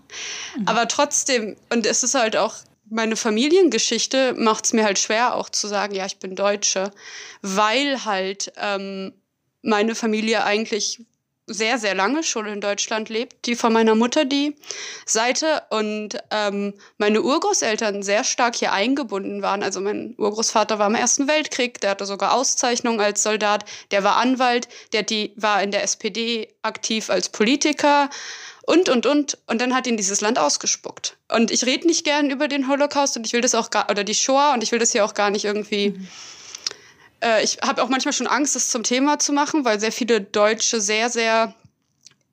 Mhm. 0.58 0.68
Aber 0.68 0.86
trotzdem, 0.88 1.56
und 1.70 1.86
es 1.86 2.02
ist 2.02 2.14
halt 2.14 2.36
auch 2.36 2.56
meine 2.88 3.16
Familiengeschichte 3.16 4.34
macht 4.34 4.66
es 4.66 4.72
mir 4.72 4.84
halt 4.84 4.98
schwer, 4.98 5.34
auch 5.34 5.48
zu 5.48 5.66
sagen, 5.66 5.94
ja, 5.94 6.06
ich 6.06 6.18
bin 6.18 6.36
Deutsche, 6.36 6.90
weil 7.42 8.04
halt 8.04 8.52
ähm, 8.56 9.12
meine 9.62 9.94
Familie 9.94 10.44
eigentlich 10.44 11.00
sehr, 11.46 11.78
sehr 11.78 11.94
lange 11.94 12.22
schon 12.22 12.46
in 12.46 12.60
Deutschland 12.60 13.08
lebt. 13.08 13.46
Die 13.46 13.54
von 13.54 13.72
meiner 13.72 13.94
Mutter 13.94 14.24
die 14.24 14.56
Seite 15.04 15.62
und 15.70 16.16
ähm, 16.30 16.74
meine 16.98 17.22
Urgroßeltern 17.22 18.02
sehr 18.02 18.24
stark 18.24 18.56
hier 18.56 18.72
eingebunden 18.72 19.42
waren. 19.42 19.62
Also 19.62 19.80
mein 19.80 20.14
Urgroßvater 20.16 20.78
war 20.78 20.86
im 20.86 20.94
Ersten 20.94 21.28
Weltkrieg, 21.28 21.80
der 21.80 21.90
hatte 21.90 22.06
sogar 22.06 22.32
Auszeichnungen 22.32 23.00
als 23.00 23.22
Soldat, 23.22 23.64
der 23.90 24.04
war 24.04 24.16
Anwalt, 24.16 24.68
der 24.92 25.02
die, 25.02 25.32
war 25.36 25.62
in 25.62 25.70
der 25.70 25.82
SPD 25.82 26.48
aktiv 26.62 27.10
als 27.10 27.28
Politiker 27.28 28.08
und, 28.62 28.88
und, 28.88 29.04
und. 29.06 29.38
Und 29.46 29.60
dann 29.60 29.74
hat 29.74 29.86
ihn 29.86 29.96
dieses 29.96 30.20
Land 30.20 30.38
ausgespuckt. 30.38 31.16
Und 31.30 31.50
ich 31.50 31.66
rede 31.66 31.86
nicht 31.86 32.04
gern 32.04 32.30
über 32.30 32.48
den 32.48 32.68
Holocaust 32.68 33.16
und 33.16 33.26
ich 33.26 33.32
will 33.32 33.42
das 33.42 33.54
auch 33.54 33.70
gar, 33.70 33.90
oder 33.90 34.04
die 34.04 34.14
Shoah 34.14 34.54
und 34.54 34.62
ich 34.62 34.72
will 34.72 34.78
das 34.78 34.92
hier 34.92 35.04
auch 35.04 35.14
gar 35.14 35.30
nicht 35.30 35.44
irgendwie. 35.44 35.90
Mhm. 35.90 36.08
Äh, 37.24 37.42
ich 37.42 37.58
habe 37.62 37.82
auch 37.82 37.88
manchmal 37.88 38.12
schon 38.12 38.26
Angst, 38.26 38.54
das 38.54 38.68
zum 38.68 38.82
Thema 38.82 39.18
zu 39.18 39.32
machen, 39.32 39.64
weil 39.64 39.80
sehr 39.80 39.92
viele 39.92 40.20
Deutsche 40.20 40.80
sehr, 40.80 41.08
sehr 41.08 41.54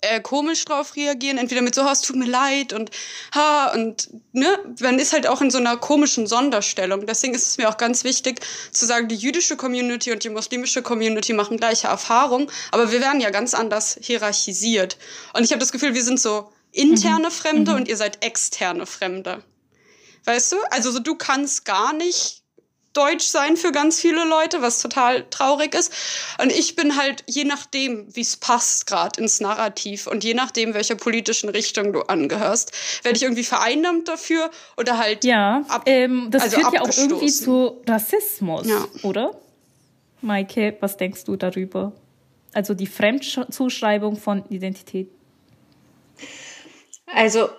äh, 0.01 0.19
komisch 0.19 0.65
drauf 0.65 0.95
reagieren, 0.95 1.38
entweder 1.38 1.62
mit 1.62 1.75
so, 1.75 1.84
oh, 1.84 1.89
es 1.91 2.01
tut 2.01 2.15
mir 2.15 2.25
leid 2.25 2.73
und 2.73 2.89
ha 3.36 3.71
und 3.73 4.10
ne, 4.34 4.47
man 4.80 4.97
ist 4.97 5.13
halt 5.13 5.27
auch 5.27 5.41
in 5.41 5.51
so 5.51 5.60
einer 5.60 5.77
komischen 5.77 6.27
Sonderstellung. 6.27 7.06
Deswegen 7.06 7.36
ist 7.36 7.45
es 7.45 7.58
mir 7.58 7.69
auch 7.69 7.77
ganz 7.77 8.04
wichtig 8.04 8.41
zu 8.71 8.86
sagen, 8.86 9.08
die 9.08 9.15
jüdische 9.15 9.56
Community 9.56 10.12
und 10.12 10.23
die 10.23 10.30
muslimische 10.30 10.82
Community 10.82 11.34
machen 11.34 11.58
gleiche 11.58 11.88
Erfahrungen, 11.88 12.49
aber 12.71 12.91
wir 12.91 12.99
werden 12.99 13.21
ja 13.21 13.30
ganz 13.30 13.54
anders 13.54 13.97
hierarchisiert. 14.01 14.97
Und 15.34 15.43
ich 15.43 15.51
habe 15.51 15.60
das 15.60 15.71
Gefühl, 15.71 15.93
wir 15.93 16.04
sind 16.04 16.19
so 16.19 16.51
interne 16.71 17.27
mhm. 17.27 17.32
Fremde 17.32 17.71
mhm. 17.71 17.77
und 17.77 17.88
ihr 17.88 17.97
seid 17.97 18.25
externe 18.25 18.86
Fremde. 18.86 19.43
Weißt 20.25 20.51
du? 20.51 20.58
Also 20.71 20.91
so, 20.91 20.99
du 20.99 21.15
kannst 21.15 21.65
gar 21.65 21.93
nicht 21.93 22.40
Deutsch 22.93 23.25
sein 23.25 23.56
für 23.58 23.71
ganz 23.71 23.99
viele 23.99 24.25
Leute, 24.25 24.62
was 24.62 24.82
total 24.82 25.25
traurig 25.30 25.73
ist. 25.73 25.93
Und 26.41 26.51
ich 26.51 26.75
bin 26.75 26.97
halt, 26.97 27.23
je 27.27 27.45
nachdem, 27.45 28.13
wie 28.15 28.21
es 28.21 28.38
passt 28.38 28.88
gerade 28.88 29.21
ins 29.21 29.39
Narrativ 29.39 30.08
und 30.08 30.23
je 30.23 30.34
nachdem, 30.34 30.73
welcher 30.73 30.95
politischen 30.95 31.49
Richtung 31.49 31.93
du 31.93 32.01
angehörst, 32.01 32.71
werde 33.04 33.17
ich 33.17 33.23
irgendwie 33.23 33.43
vereinnahmt 33.43 34.08
dafür 34.08 34.49
oder 34.77 34.97
halt. 34.97 35.23
Ja, 35.23 35.63
ab, 35.67 35.84
ähm, 35.86 36.27
das 36.32 36.43
also 36.43 36.60
führt 36.60 36.73
ja 36.73 36.82
auch 36.82 36.97
irgendwie 36.97 37.32
zu 37.32 37.82
Rassismus, 37.88 38.67
ja. 38.67 38.86
oder? 39.04 39.39
Maike, 40.21 40.77
was 40.82 40.97
denkst 40.97 41.23
du 41.23 41.36
darüber? 41.36 41.93
Also 42.54 42.73
die 42.73 42.88
Fremdzuschreibung 42.88 44.17
von 44.17 44.43
Identität. 44.49 45.10
Also 47.08 47.49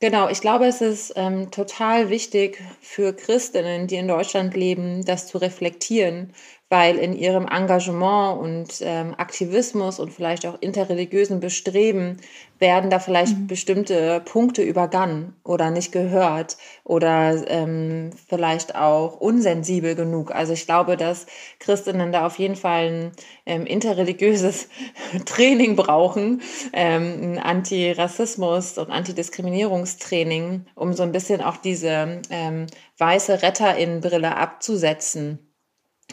Genau, 0.00 0.28
ich 0.28 0.40
glaube, 0.40 0.66
es 0.66 0.80
ist 0.80 1.12
ähm, 1.16 1.50
total 1.50 2.08
wichtig 2.08 2.62
für 2.80 3.12
Christinnen, 3.12 3.88
die 3.88 3.96
in 3.96 4.06
Deutschland 4.06 4.54
leben, 4.56 5.04
das 5.04 5.26
zu 5.26 5.38
reflektieren, 5.38 6.32
weil 6.68 6.96
in 6.98 7.14
ihrem 7.14 7.48
Engagement 7.48 8.40
und 8.40 8.68
ähm, 8.82 9.14
Aktivismus 9.18 9.98
und 9.98 10.12
vielleicht 10.12 10.46
auch 10.46 10.56
interreligiösen 10.60 11.40
Bestreben 11.40 12.18
werden 12.58 12.90
da 12.90 12.98
vielleicht 12.98 13.36
mhm. 13.36 13.46
bestimmte 13.46 14.20
Punkte 14.24 14.62
übergangen 14.62 15.34
oder 15.44 15.70
nicht 15.70 15.92
gehört 15.92 16.56
oder 16.84 17.48
ähm, 17.48 18.10
vielleicht 18.28 18.74
auch 18.74 19.20
unsensibel 19.20 19.94
genug. 19.94 20.32
Also 20.32 20.52
ich 20.52 20.66
glaube, 20.66 20.96
dass 20.96 21.26
Christinnen 21.58 22.12
da 22.12 22.26
auf 22.26 22.38
jeden 22.38 22.56
Fall 22.56 22.86
ein 22.86 23.12
ähm, 23.46 23.66
interreligiöses 23.66 24.68
Training 25.24 25.76
brauchen, 25.76 26.42
ähm, 26.72 27.34
ein 27.34 27.38
Antirassismus 27.38 28.78
und 28.78 28.90
Antidiskriminierungstraining, 28.90 30.66
um 30.74 30.92
so 30.92 31.02
ein 31.02 31.12
bisschen 31.12 31.40
auch 31.40 31.56
diese 31.56 32.20
ähm, 32.30 32.66
weiße 32.98 33.42
Retterinnenbrille 33.42 34.36
abzusetzen 34.36 35.47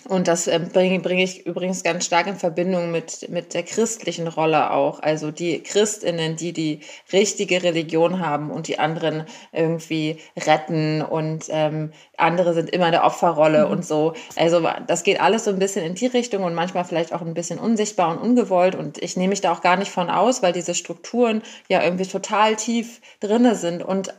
und 0.08 0.28
das 0.28 0.48
äh, 0.48 0.60
bringe, 0.60 1.00
bringe 1.00 1.24
ich 1.24 1.46
übrigens 1.46 1.84
ganz 1.84 2.06
stark 2.06 2.28
in 2.28 2.36
Verbindung 2.36 2.92
mit, 2.92 3.28
mit 3.30 3.54
der 3.54 3.64
christlichen 3.64 4.28
Rolle 4.28 4.72
auch. 4.72 5.00
Also 5.00 5.32
die 5.32 5.64
Christinnen, 5.64 6.36
die 6.36 6.54
die 6.54 6.82
richtige 7.12 7.64
Religion 7.64 8.20
haben 8.20 8.52
und 8.52 8.68
die 8.68 8.78
anderen 8.78 9.26
irgendwie 9.52 10.18
retten 10.38 11.02
und 11.02 11.46
ähm, 11.50 11.92
andere 12.18 12.54
sind 12.54 12.70
immer 12.70 12.86
in 12.86 12.92
der 12.92 13.04
Opferrolle 13.04 13.66
mhm. 13.66 13.72
und 13.72 13.86
so. 13.86 14.14
Also 14.36 14.68
das 14.86 15.04
geht 15.04 15.20
alles 15.20 15.46
so 15.46 15.52
ein 15.52 15.60
bisschen 15.60 15.86
in 15.86 15.96
die 15.96 16.08
Richtung 16.08 16.44
und 16.44 16.54
manchmal 16.54 16.86
vielleicht 16.86 17.14
auch 17.14 17.22
ein 17.22 17.34
bisschen 17.34 17.58
unsichtbar 17.58 18.12
und 18.12 18.18
ungewollt. 18.20 18.76
Und 18.76 19.02
ich 19.02 19.18
nehme 19.18 19.30
mich 19.30 19.42
da 19.42 19.52
auch 19.52 19.62
gar 19.62 19.78
nicht 19.78 19.92
von 19.92 20.10
aus, 20.10 20.44
weil 20.44 20.54
diese 20.54 20.76
Strukturen 20.76 21.42
ja 21.68 21.84
irgendwie 21.84 22.06
total 22.06 22.56
tief 22.56 23.02
drinne 23.20 23.56
sind 23.56 23.82
und 23.82 24.14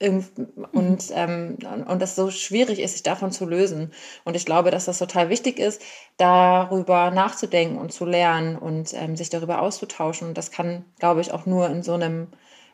und, 0.00 1.02
ähm, 1.12 1.58
und 1.86 2.00
das 2.00 2.16
so 2.16 2.30
schwierig 2.30 2.78
ist, 2.78 2.92
sich 2.92 3.02
davon 3.02 3.32
zu 3.32 3.44
lösen. 3.44 3.92
Und 4.24 4.34
ich 4.34 4.46
glaube, 4.46 4.70
dass 4.70 4.86
das 4.86 4.98
total 4.98 5.28
wichtig 5.28 5.58
ist, 5.58 5.82
darüber 6.16 7.10
nachzudenken 7.10 7.76
und 7.76 7.92
zu 7.92 8.06
lernen 8.06 8.56
und 8.56 8.94
ähm, 8.94 9.14
sich 9.16 9.28
darüber 9.28 9.60
auszutauschen. 9.60 10.28
Und 10.28 10.38
das 10.38 10.50
kann, 10.50 10.86
glaube 10.98 11.20
ich, 11.20 11.32
auch 11.32 11.44
nur 11.44 11.68
in 11.68 11.82
so 11.82 11.92
einem 11.92 12.28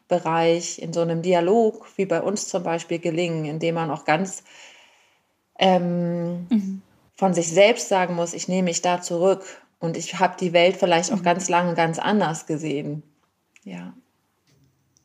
Bereich, 0.06 0.78
in 0.78 0.92
so 0.92 1.00
einem 1.00 1.22
Dialog, 1.22 1.86
wie 1.96 2.06
bei 2.06 2.22
uns 2.22 2.46
zum 2.46 2.62
Beispiel, 2.62 3.00
gelingen, 3.00 3.44
indem 3.44 3.74
man 3.74 3.90
auch 3.90 4.04
ganz 4.04 4.44
ähm, 5.58 6.46
mhm. 6.48 6.82
von 7.16 7.34
sich 7.34 7.48
selbst 7.48 7.88
sagen 7.88 8.14
muss, 8.14 8.34
ich 8.34 8.46
nehme 8.46 8.64
mich 8.64 8.82
da 8.82 9.02
zurück 9.02 9.44
und 9.80 9.96
ich 9.96 10.20
habe 10.20 10.36
die 10.38 10.52
Welt 10.52 10.76
vielleicht 10.76 11.12
auch 11.12 11.18
mhm. 11.18 11.24
ganz 11.24 11.48
lange 11.48 11.74
ganz 11.74 11.98
anders 11.98 12.46
gesehen. 12.46 13.02
Ja. 13.64 13.94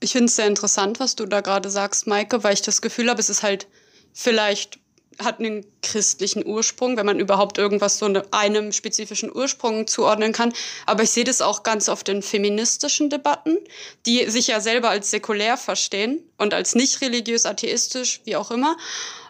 Ich 0.02 0.12
finde 0.12 0.26
es 0.26 0.36
sehr 0.36 0.48
interessant, 0.48 1.00
was 1.00 1.16
du 1.16 1.26
da 1.26 1.42
gerade 1.42 1.70
sagst, 1.70 2.08
Maike, 2.08 2.44
weil 2.44 2.54
ich 2.54 2.62
das 2.62 2.82
Gefühl 2.82 3.10
habe, 3.10 3.20
es 3.20 3.30
ist 3.30 3.44
halt 3.44 3.68
vielleicht 4.14 4.82
hat 5.20 5.40
einen 5.40 5.66
christlichen 5.82 6.46
Ursprung, 6.46 6.98
wenn 6.98 7.06
man 7.06 7.20
überhaupt 7.20 7.58
irgendwas 7.58 8.00
so 8.00 8.12
einem 8.32 8.72
spezifischen 8.72 9.34
Ursprung 9.34 9.88
zuordnen 9.88 10.32
kann. 10.32 10.54
Aber 10.86 11.04
ich 11.04 11.12
sehe 11.12 11.24
das 11.24 11.42
auch 11.42 11.64
ganz 11.64 11.90
oft 11.90 12.10
in 12.10 12.22
feministischen 12.22 13.10
Debatten, 13.10 13.58
die 14.06 14.30
sich 14.30 14.48
ja 14.48 14.60
selber 14.60 14.90
als 14.90 15.12
säkulär 15.12 15.58
verstehen 15.58 16.24
und 16.38 16.54
als 16.54 16.76
nicht 16.76 17.02
religiös, 17.02 17.46
atheistisch, 17.46 18.22
wie 18.24 18.36
auch 18.36 18.52
immer. 18.52 18.78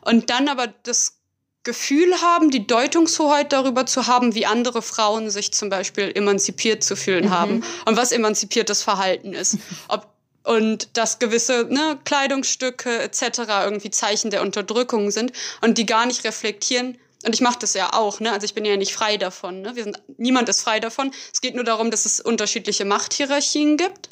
Und 0.05 0.29
dann 0.29 0.47
aber 0.47 0.67
das 0.83 1.17
Gefühl 1.63 2.21
haben, 2.21 2.49
die 2.49 2.65
Deutungshoheit 2.65 3.53
darüber 3.53 3.85
zu 3.85 4.07
haben, 4.07 4.33
wie 4.33 4.47
andere 4.47 4.81
Frauen 4.81 5.29
sich 5.29 5.53
zum 5.53 5.69
Beispiel 5.69 6.11
emanzipiert 6.15 6.83
zu 6.83 6.95
fühlen 6.95 7.25
mhm. 7.25 7.29
haben 7.29 7.63
und 7.85 7.97
was 7.97 8.11
emanzipiertes 8.11 8.81
Verhalten 8.81 9.33
ist. 9.33 9.57
Ob 9.87 10.10
und 10.43 10.97
dass 10.97 11.19
gewisse 11.19 11.67
ne, 11.69 11.99
Kleidungsstücke 12.03 13.01
etc. 13.01 13.39
irgendwie 13.63 13.91
Zeichen 13.91 14.31
der 14.31 14.41
Unterdrückung 14.41 15.11
sind 15.11 15.33
und 15.61 15.77
die 15.77 15.85
gar 15.85 16.05
nicht 16.05 16.23
reflektieren. 16.23 16.97
Und 17.23 17.35
ich 17.35 17.41
mache 17.41 17.59
das 17.59 17.75
ja 17.75 17.93
auch, 17.93 18.19
ne? 18.19 18.31
Also 18.31 18.45
ich 18.45 18.55
bin 18.55 18.65
ja 18.65 18.75
nicht 18.77 18.93
frei 18.93 19.17
davon. 19.17 19.61
Ne? 19.61 19.75
Wir 19.75 19.83
sind, 19.83 20.01
niemand 20.17 20.49
ist 20.49 20.61
frei 20.61 20.79
davon. 20.79 21.11
Es 21.31 21.41
geht 21.41 21.53
nur 21.53 21.63
darum, 21.63 21.91
dass 21.91 22.05
es 22.05 22.19
unterschiedliche 22.19 22.83
Machthierarchien 22.83 23.77
gibt. 23.77 24.09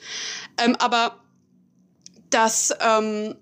Ähm, 0.57 0.75
aber 0.75 1.19
dass 2.29 2.71
ähm, 2.79 3.35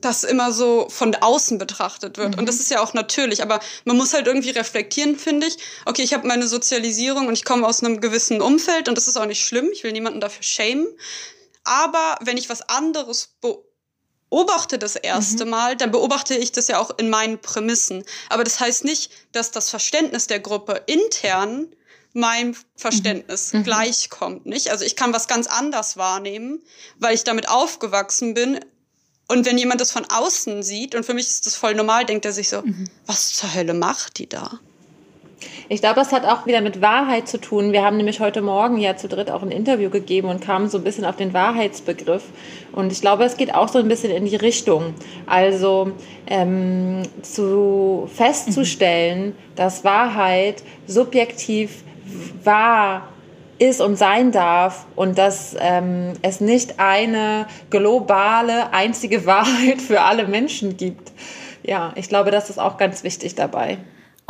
das 0.00 0.24
immer 0.24 0.52
so 0.52 0.88
von 0.90 1.14
außen 1.14 1.58
betrachtet 1.58 2.18
wird. 2.18 2.34
Mhm. 2.34 2.40
Und 2.40 2.46
das 2.46 2.56
ist 2.56 2.70
ja 2.70 2.80
auch 2.80 2.94
natürlich. 2.94 3.42
Aber 3.42 3.60
man 3.84 3.96
muss 3.96 4.12
halt 4.12 4.26
irgendwie 4.26 4.50
reflektieren, 4.50 5.16
finde 5.16 5.46
ich. 5.46 5.56
Okay, 5.84 6.02
ich 6.02 6.14
habe 6.14 6.26
meine 6.26 6.46
Sozialisierung 6.46 7.26
und 7.28 7.34
ich 7.34 7.44
komme 7.44 7.66
aus 7.66 7.82
einem 7.82 8.00
gewissen 8.00 8.40
Umfeld 8.40 8.88
und 8.88 8.96
das 8.96 9.08
ist 9.08 9.16
auch 9.16 9.26
nicht 9.26 9.42
schlimm. 9.42 9.68
Ich 9.72 9.84
will 9.84 9.92
niemanden 9.92 10.20
dafür 10.20 10.42
schämen. 10.42 10.86
Aber 11.68 12.16
wenn 12.22 12.38
ich 12.38 12.48
was 12.48 12.62
anderes 12.62 13.28
beobachte 14.30 14.78
das 14.78 14.96
erste 14.96 15.44
mhm. 15.44 15.50
Mal, 15.50 15.76
dann 15.76 15.90
beobachte 15.90 16.34
ich 16.34 16.50
das 16.50 16.68
ja 16.68 16.78
auch 16.78 16.96
in 16.98 17.10
meinen 17.10 17.38
Prämissen. 17.40 18.04
Aber 18.30 18.42
das 18.42 18.58
heißt 18.58 18.84
nicht, 18.84 19.10
dass 19.32 19.50
das 19.50 19.68
Verständnis 19.68 20.26
der 20.26 20.40
Gruppe 20.40 20.82
intern 20.86 21.68
meinem 22.14 22.56
Verständnis 22.74 23.52
mhm. 23.52 23.60
mhm. 23.60 23.64
gleichkommt, 23.64 24.46
nicht? 24.46 24.70
Also 24.70 24.84
ich 24.86 24.96
kann 24.96 25.12
was 25.12 25.28
ganz 25.28 25.46
anders 25.46 25.98
wahrnehmen, 25.98 26.62
weil 26.98 27.14
ich 27.14 27.24
damit 27.24 27.50
aufgewachsen 27.50 28.32
bin. 28.32 28.60
Und 29.28 29.44
wenn 29.44 29.58
jemand 29.58 29.82
das 29.82 29.90
von 29.90 30.06
außen 30.06 30.62
sieht, 30.62 30.94
und 30.94 31.04
für 31.04 31.12
mich 31.12 31.26
ist 31.26 31.44
das 31.44 31.54
voll 31.54 31.74
normal, 31.74 32.06
denkt 32.06 32.24
er 32.24 32.32
sich 32.32 32.48
so, 32.48 32.62
mhm. 32.62 32.88
was 33.04 33.34
zur 33.34 33.52
Hölle 33.54 33.74
macht 33.74 34.18
die 34.18 34.28
da? 34.28 34.58
Ich 35.68 35.80
glaube, 35.80 36.00
es 36.00 36.12
hat 36.12 36.24
auch 36.24 36.46
wieder 36.46 36.60
mit 36.60 36.80
Wahrheit 36.80 37.28
zu 37.28 37.38
tun. 37.38 37.72
Wir 37.72 37.84
haben 37.84 37.96
nämlich 37.96 38.20
heute 38.20 38.40
Morgen 38.40 38.78
ja 38.78 38.96
zu 38.96 39.06
dritt 39.06 39.30
auch 39.30 39.42
ein 39.42 39.50
Interview 39.50 39.90
gegeben 39.90 40.28
und 40.28 40.40
kamen 40.40 40.68
so 40.68 40.78
ein 40.78 40.84
bisschen 40.84 41.04
auf 41.04 41.16
den 41.16 41.32
Wahrheitsbegriff. 41.32 42.24
Und 42.72 42.90
ich 42.90 43.00
glaube, 43.00 43.24
es 43.24 43.36
geht 43.36 43.54
auch 43.54 43.68
so 43.68 43.78
ein 43.78 43.88
bisschen 43.88 44.10
in 44.10 44.24
die 44.24 44.36
Richtung. 44.36 44.94
Also 45.26 45.92
ähm, 46.26 47.02
zu 47.22 48.08
festzustellen, 48.12 49.34
dass 49.56 49.84
Wahrheit 49.84 50.62
subjektiv 50.86 51.84
wahr 52.42 53.08
ist 53.58 53.80
und 53.80 53.96
sein 53.96 54.32
darf 54.32 54.86
und 54.94 55.18
dass 55.18 55.56
ähm, 55.60 56.12
es 56.22 56.40
nicht 56.40 56.78
eine 56.78 57.46
globale, 57.70 58.72
einzige 58.72 59.26
Wahrheit 59.26 59.80
für 59.80 60.00
alle 60.00 60.26
Menschen 60.26 60.76
gibt. 60.76 61.12
Ja, 61.62 61.92
ich 61.96 62.08
glaube, 62.08 62.30
das 62.30 62.50
ist 62.50 62.58
auch 62.58 62.78
ganz 62.78 63.04
wichtig 63.04 63.34
dabei. 63.34 63.78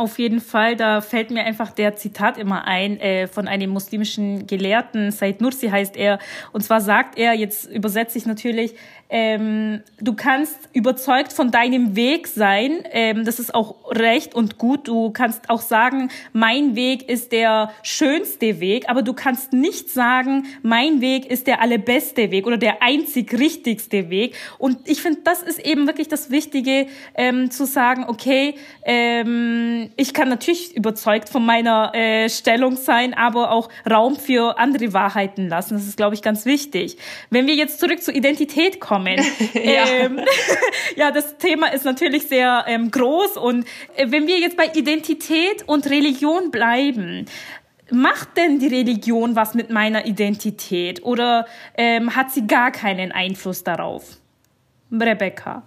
Auf 0.01 0.17
jeden 0.17 0.39
Fall, 0.39 0.77
da 0.77 1.01
fällt 1.01 1.29
mir 1.29 1.43
einfach 1.43 1.71
der 1.71 1.97
Zitat 1.97 2.37
immer 2.37 2.63
ein 2.65 3.01
äh, 3.01 3.27
von 3.27 3.49
einem 3.49 3.69
muslimischen 3.69 4.47
Gelehrten, 4.47 5.11
Said 5.11 5.41
Nursi 5.41 5.67
heißt 5.67 5.97
er. 5.97 6.19
Und 6.53 6.61
zwar 6.61 6.79
sagt 6.79 7.17
er, 7.17 7.33
jetzt 7.33 7.69
übersetze 7.69 8.17
ich 8.17 8.25
natürlich, 8.25 8.75
ähm, 9.11 9.81
du 9.99 10.13
kannst 10.13 10.69
überzeugt 10.73 11.33
von 11.33 11.49
deinem 11.49 11.95
Weg 11.95 12.27
sein. 12.27 12.83
Ähm, 12.91 13.25
das 13.25 13.39
ist 13.39 13.55
auch 13.55 13.75
recht 13.89 14.35
und 14.35 14.59
gut. 14.59 14.87
Du 14.87 15.09
kannst 15.09 15.49
auch 15.49 15.61
sagen, 15.61 16.09
mein 16.31 16.75
Weg 16.75 17.09
ist 17.09 17.31
der 17.31 17.71
schönste 17.81 18.59
Weg, 18.59 18.87
aber 18.87 19.01
du 19.01 19.13
kannst 19.13 19.51
nicht 19.51 19.89
sagen, 19.89 20.45
mein 20.61 21.01
Weg 21.01 21.25
ist 21.25 21.47
der 21.47 21.59
allerbeste 21.59 22.29
Weg 22.29 22.45
oder 22.45 22.57
der 22.57 22.83
einzig 22.83 23.33
richtigste 23.33 24.11
Weg. 24.11 24.35
Und 24.59 24.87
ich 24.87 25.01
finde, 25.01 25.21
das 25.23 25.41
ist 25.41 25.57
eben 25.57 25.87
wirklich 25.87 26.07
das 26.07 26.29
Wichtige, 26.29 26.85
ähm, 27.15 27.49
zu 27.49 27.65
sagen, 27.65 28.05
okay, 28.07 28.53
ähm, 28.83 29.89
ich 29.95 30.13
kann 30.13 30.29
natürlich 30.29 30.75
überzeugt 30.75 31.29
von 31.29 31.43
meiner 31.43 31.95
äh, 31.95 32.29
Stellung 32.29 32.75
sein, 32.75 33.15
aber 33.15 33.51
auch 33.51 33.69
Raum 33.89 34.17
für 34.17 34.59
andere 34.59 34.93
Wahrheiten 34.93 35.47
lassen. 35.47 35.73
Das 35.73 35.87
ist, 35.87 35.97
glaube 35.97 36.13
ich, 36.13 36.21
ganz 36.21 36.45
wichtig. 36.45 36.97
Wenn 37.31 37.47
wir 37.47 37.55
jetzt 37.55 37.79
zurück 37.79 38.03
zur 38.03 38.13
Identität 38.13 38.79
kommen, 38.79 38.98
kommen. 38.99 39.19
ja. 39.53 39.85
Ähm, 39.87 40.19
ja, 40.95 41.11
das 41.11 41.37
Thema 41.37 41.73
ist 41.73 41.85
natürlich 41.85 42.27
sehr 42.27 42.65
ähm, 42.67 42.91
groß 42.91 43.37
und 43.37 43.65
äh, 43.95 44.07
wenn 44.09 44.27
wir 44.27 44.39
jetzt 44.39 44.57
bei 44.57 44.69
Identität 44.73 45.67
und 45.67 45.89
Religion 45.89 46.51
bleiben, 46.51 47.25
macht 47.91 48.37
denn 48.37 48.59
die 48.59 48.67
Religion 48.67 49.35
was 49.35 49.53
mit 49.53 49.69
meiner 49.69 50.05
Identität 50.05 51.03
oder 51.03 51.45
ähm, 51.75 52.15
hat 52.15 52.31
sie 52.31 52.45
gar 52.45 52.71
keinen 52.71 53.11
Einfluss 53.11 53.63
darauf? 53.63 54.17
Rebecca. 54.91 55.63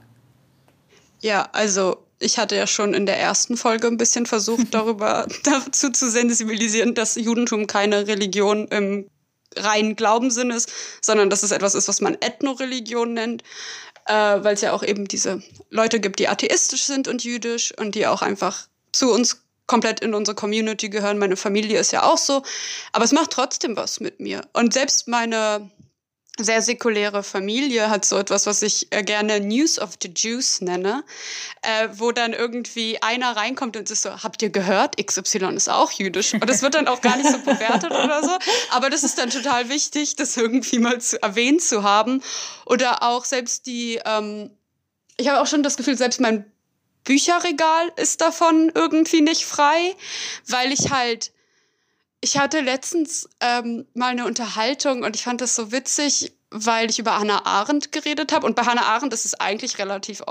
Ja, 1.20 1.48
also 1.52 1.98
ich 2.18 2.38
hatte 2.38 2.56
ja 2.56 2.66
schon 2.66 2.94
in 2.94 3.06
der 3.06 3.18
ersten 3.18 3.56
Folge 3.56 3.88
ein 3.88 3.96
bisschen 3.96 4.26
versucht, 4.26 4.68
darüber 4.70 5.26
dazu 5.44 5.90
zu 5.90 6.08
sensibilisieren, 6.08 6.94
dass 6.94 7.16
Judentum 7.16 7.66
keine 7.66 8.06
Religion 8.06 8.68
im 8.68 9.06
rein 9.56 9.96
Glaubenssinn 9.96 10.50
ist, 10.50 10.70
sondern 11.00 11.30
dass 11.30 11.42
es 11.42 11.50
etwas 11.50 11.74
ist, 11.74 11.88
was 11.88 12.00
man 12.00 12.16
Ethnoreligion 12.20 13.14
nennt, 13.14 13.42
äh, 14.06 14.14
weil 14.14 14.54
es 14.54 14.60
ja 14.60 14.72
auch 14.72 14.82
eben 14.82 15.06
diese 15.06 15.42
Leute 15.70 16.00
gibt, 16.00 16.18
die 16.18 16.28
atheistisch 16.28 16.84
sind 16.84 17.08
und 17.08 17.24
jüdisch 17.24 17.72
und 17.78 17.94
die 17.94 18.06
auch 18.06 18.22
einfach 18.22 18.66
zu 18.92 19.12
uns 19.12 19.42
komplett 19.66 20.00
in 20.00 20.14
unsere 20.14 20.34
Community 20.34 20.88
gehören. 20.88 21.18
Meine 21.18 21.36
Familie 21.36 21.78
ist 21.78 21.92
ja 21.92 22.02
auch 22.02 22.18
so, 22.18 22.42
aber 22.92 23.04
es 23.04 23.12
macht 23.12 23.30
trotzdem 23.30 23.76
was 23.76 24.00
mit 24.00 24.20
mir. 24.20 24.42
Und 24.52 24.74
selbst 24.74 25.08
meine 25.08 25.70
sehr 26.38 26.62
säkuläre 26.62 27.22
Familie 27.22 27.90
hat 27.90 28.04
so 28.04 28.16
etwas, 28.16 28.46
was 28.46 28.62
ich 28.62 28.88
äh, 28.90 29.02
gerne 29.02 29.40
News 29.40 29.78
of 29.78 29.90
the 30.02 30.10
Jews 30.14 30.62
nenne, 30.62 31.04
äh, 31.60 31.88
wo 31.92 32.10
dann 32.10 32.32
irgendwie 32.32 33.02
einer 33.02 33.36
reinkommt 33.36 33.76
und 33.76 33.90
ist 33.90 34.02
so, 34.02 34.10
habt 34.10 34.40
ihr 34.40 34.48
gehört, 34.48 34.96
XY 34.96 35.54
ist 35.54 35.68
auch 35.68 35.92
jüdisch. 35.92 36.32
Und 36.32 36.48
das 36.48 36.62
wird 36.62 36.74
dann 36.74 36.88
auch 36.88 37.02
gar 37.02 37.16
nicht 37.16 37.30
so 37.30 37.38
bewertet 37.38 37.90
oder 37.90 38.22
so. 38.22 38.36
Aber 38.70 38.88
das 38.88 39.04
ist 39.04 39.18
dann 39.18 39.28
total 39.28 39.68
wichtig, 39.68 40.16
das 40.16 40.36
irgendwie 40.36 40.78
mal 40.78 41.00
zu, 41.00 41.22
erwähnt 41.22 41.62
zu 41.62 41.82
haben. 41.82 42.22
Oder 42.64 43.02
auch 43.02 43.26
selbst 43.26 43.66
die, 43.66 44.00
ähm, 44.04 44.50
ich 45.18 45.28
habe 45.28 45.40
auch 45.40 45.46
schon 45.46 45.62
das 45.62 45.76
Gefühl, 45.76 45.98
selbst 45.98 46.20
mein 46.20 46.50
Bücherregal 47.04 47.92
ist 47.96 48.20
davon 48.22 48.72
irgendwie 48.74 49.20
nicht 49.20 49.44
frei, 49.44 49.94
weil 50.46 50.72
ich 50.72 50.90
halt, 50.90 51.32
ich 52.22 52.38
hatte 52.38 52.60
letztens 52.60 53.28
ähm, 53.40 53.84
mal 53.94 54.12
eine 54.12 54.24
Unterhaltung 54.24 55.02
und 55.02 55.16
ich 55.16 55.24
fand 55.24 55.40
das 55.40 55.56
so 55.56 55.72
witzig, 55.72 56.32
weil 56.50 56.88
ich 56.88 57.00
über 57.00 57.18
Hannah 57.18 57.44
Arendt 57.44 57.90
geredet 57.90 58.32
habe. 58.32 58.46
Und 58.46 58.54
bei 58.54 58.62
Hannah 58.62 58.86
Arendt 58.86 59.12
ist 59.12 59.24
es 59.24 59.34
eigentlich 59.34 59.78
relativ 59.78 60.22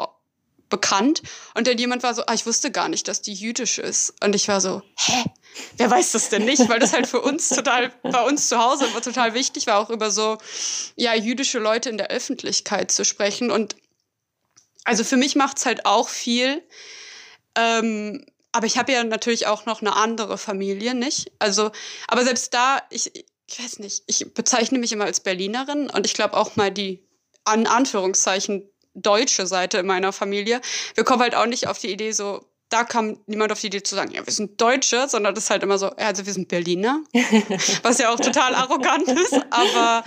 bekannt. 0.69 1.21
Und 1.53 1.67
dann 1.67 1.77
jemand 1.77 2.01
war 2.01 2.15
so, 2.15 2.23
ah, 2.25 2.33
ich 2.33 2.45
wusste 2.45 2.71
gar 2.71 2.87
nicht, 2.87 3.09
dass 3.09 3.21
die 3.21 3.33
jüdisch 3.33 3.77
ist. 3.77 4.15
Und 4.23 4.33
ich 4.35 4.47
war 4.47 4.61
so, 4.61 4.81
hä? 4.95 5.25
Wer 5.75 5.91
weiß 5.91 6.13
das 6.13 6.29
denn 6.29 6.45
nicht? 6.45 6.69
Weil 6.69 6.79
das 6.79 6.93
halt 6.93 7.07
für 7.07 7.19
uns 7.19 7.49
total, 7.49 7.91
bei 8.03 8.23
uns 8.23 8.47
zu 8.47 8.57
Hause 8.57 8.87
total 9.03 9.33
wichtig 9.33 9.67
war, 9.67 9.79
auch 9.79 9.89
über 9.89 10.11
so, 10.11 10.37
ja, 10.95 11.13
jüdische 11.13 11.59
Leute 11.59 11.89
in 11.89 11.97
der 11.97 12.07
Öffentlichkeit 12.07 12.89
zu 12.89 13.03
sprechen. 13.03 13.51
Und 13.51 13.75
also 14.85 15.03
für 15.03 15.17
mich 15.17 15.35
macht 15.35 15.57
es 15.57 15.65
halt 15.65 15.85
auch 15.85 16.07
viel. 16.07 16.63
Ähm, 17.55 18.25
aber 18.51 18.65
ich 18.65 18.77
habe 18.77 18.91
ja 18.91 19.03
natürlich 19.03 19.47
auch 19.47 19.65
noch 19.65 19.81
eine 19.81 19.95
andere 19.95 20.37
Familie, 20.37 20.93
nicht? 20.93 21.31
Also, 21.39 21.71
aber 22.07 22.23
selbst 22.23 22.53
da, 22.53 22.81
ich, 22.89 23.11
ich 23.47 23.59
weiß 23.59 23.79
nicht, 23.79 24.03
ich 24.07 24.33
bezeichne 24.33 24.79
mich 24.79 24.91
immer 24.91 25.05
als 25.05 25.19
Berlinerin 25.19 25.89
und 25.89 26.05
ich 26.05 26.13
glaube 26.13 26.35
auch 26.35 26.55
mal 26.55 26.71
die, 26.71 27.05
an 27.43 27.67
Anführungszeichen, 27.67 28.67
deutsche 28.93 29.47
Seite 29.47 29.77
in 29.77 29.85
meiner 29.85 30.11
Familie. 30.11 30.59
Wir 30.95 31.03
kommen 31.03 31.21
halt 31.21 31.35
auch 31.35 31.45
nicht 31.45 31.67
auf 31.67 31.79
die 31.79 31.91
Idee, 31.91 32.11
so, 32.11 32.45
da 32.69 32.83
kam 32.83 33.19
niemand 33.25 33.51
auf 33.51 33.59
die 33.59 33.67
Idee 33.67 33.83
zu 33.83 33.95
sagen, 33.95 34.11
ja, 34.11 34.25
wir 34.25 34.33
sind 34.33 34.59
Deutsche, 34.59 35.07
sondern 35.07 35.35
das 35.35 35.45
ist 35.45 35.49
halt 35.49 35.63
immer 35.63 35.77
so, 35.77 35.87
ja, 35.87 36.07
also 36.07 36.25
wir 36.25 36.33
sind 36.33 36.47
Berliner, 36.47 37.01
was 37.83 37.99
ja 37.99 38.09
auch 38.09 38.19
total 38.19 38.55
arrogant 38.55 39.07
ist, 39.07 39.33
aber 39.49 40.03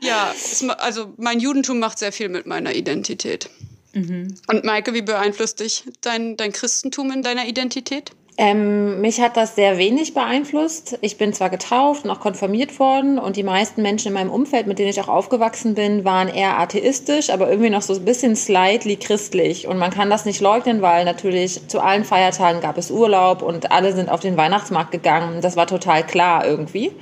ja, 0.00 0.32
es, 0.34 0.62
also 0.68 1.14
mein 1.16 1.40
Judentum 1.40 1.78
macht 1.78 1.98
sehr 1.98 2.12
viel 2.12 2.28
mit 2.28 2.46
meiner 2.46 2.74
Identität. 2.74 3.50
Mhm. 3.94 4.34
Und 4.46 4.64
Maike, 4.64 4.94
wie 4.94 5.02
beeinflusst 5.02 5.60
dich 5.60 5.84
dein, 6.00 6.36
dein 6.36 6.52
Christentum 6.52 7.10
in 7.10 7.22
deiner 7.22 7.46
Identität? 7.46 8.12
Ähm, 8.40 9.00
mich 9.00 9.20
hat 9.20 9.36
das 9.36 9.56
sehr 9.56 9.78
wenig 9.78 10.14
beeinflusst. 10.14 10.96
Ich 11.00 11.18
bin 11.18 11.32
zwar 11.32 11.50
getauft 11.50 12.04
und 12.04 12.10
auch 12.12 12.20
konfirmiert 12.20 12.78
worden 12.78 13.18
und 13.18 13.34
die 13.34 13.42
meisten 13.42 13.82
Menschen 13.82 14.08
in 14.08 14.14
meinem 14.14 14.30
Umfeld, 14.30 14.68
mit 14.68 14.78
denen 14.78 14.90
ich 14.90 15.00
auch 15.00 15.08
aufgewachsen 15.08 15.74
bin, 15.74 16.04
waren 16.04 16.28
eher 16.28 16.56
atheistisch, 16.60 17.30
aber 17.30 17.50
irgendwie 17.50 17.70
noch 17.70 17.82
so 17.82 17.94
ein 17.94 18.04
bisschen 18.04 18.36
slightly 18.36 18.94
christlich. 18.94 19.66
Und 19.66 19.78
man 19.78 19.90
kann 19.90 20.08
das 20.08 20.24
nicht 20.24 20.40
leugnen, 20.40 20.82
weil 20.82 21.04
natürlich 21.04 21.66
zu 21.66 21.80
allen 21.80 22.04
Feiertagen 22.04 22.60
gab 22.60 22.78
es 22.78 22.92
Urlaub 22.92 23.42
und 23.42 23.72
alle 23.72 23.92
sind 23.92 24.08
auf 24.08 24.20
den 24.20 24.36
Weihnachtsmarkt 24.36 24.92
gegangen. 24.92 25.40
Das 25.40 25.56
war 25.56 25.66
total 25.66 26.06
klar 26.06 26.46
irgendwie. 26.46 26.92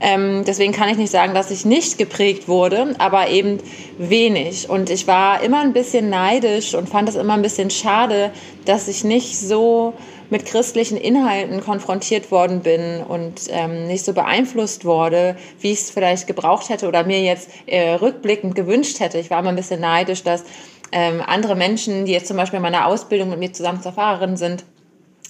Ähm, 0.00 0.44
deswegen 0.46 0.72
kann 0.72 0.88
ich 0.88 0.96
nicht 0.96 1.12
sagen, 1.12 1.34
dass 1.34 1.50
ich 1.50 1.66
nicht 1.66 1.98
geprägt 1.98 2.48
wurde, 2.48 2.94
aber 2.98 3.28
eben 3.28 3.58
wenig. 3.98 4.70
Und 4.70 4.88
ich 4.88 5.06
war 5.06 5.42
immer 5.42 5.60
ein 5.60 5.74
bisschen 5.74 6.08
neidisch 6.08 6.74
und 6.74 6.88
fand 6.88 7.10
es 7.10 7.14
immer 7.14 7.34
ein 7.34 7.42
bisschen 7.42 7.68
schade, 7.68 8.30
dass 8.64 8.88
ich 8.88 9.04
nicht 9.04 9.38
so 9.38 9.92
mit 10.30 10.46
christlichen 10.46 10.96
Inhalten 10.96 11.60
konfrontiert 11.60 12.30
worden 12.30 12.60
bin 12.60 13.02
und 13.02 13.42
ähm, 13.48 13.86
nicht 13.86 14.04
so 14.04 14.12
beeinflusst 14.12 14.84
wurde, 14.84 15.36
wie 15.60 15.72
ich 15.72 15.80
es 15.80 15.90
vielleicht 15.90 16.26
gebraucht 16.26 16.68
hätte 16.68 16.88
oder 16.88 17.04
mir 17.04 17.22
jetzt 17.22 17.50
äh, 17.66 17.92
rückblickend 17.94 18.54
gewünscht 18.54 19.00
hätte. 19.00 19.18
Ich 19.18 19.30
war 19.30 19.40
immer 19.40 19.50
ein 19.50 19.56
bisschen 19.56 19.80
neidisch, 19.80 20.22
dass 20.22 20.44
ähm, 20.92 21.22
andere 21.26 21.54
Menschen, 21.54 22.04
die 22.04 22.12
jetzt 22.12 22.28
zum 22.28 22.36
Beispiel 22.36 22.58
in 22.58 22.62
meiner 22.62 22.86
Ausbildung 22.86 23.30
mit 23.30 23.38
mir 23.38 23.52
zusammen 23.52 23.82
zur 23.82 23.92
Fahrerin 23.92 24.36
sind, 24.36 24.64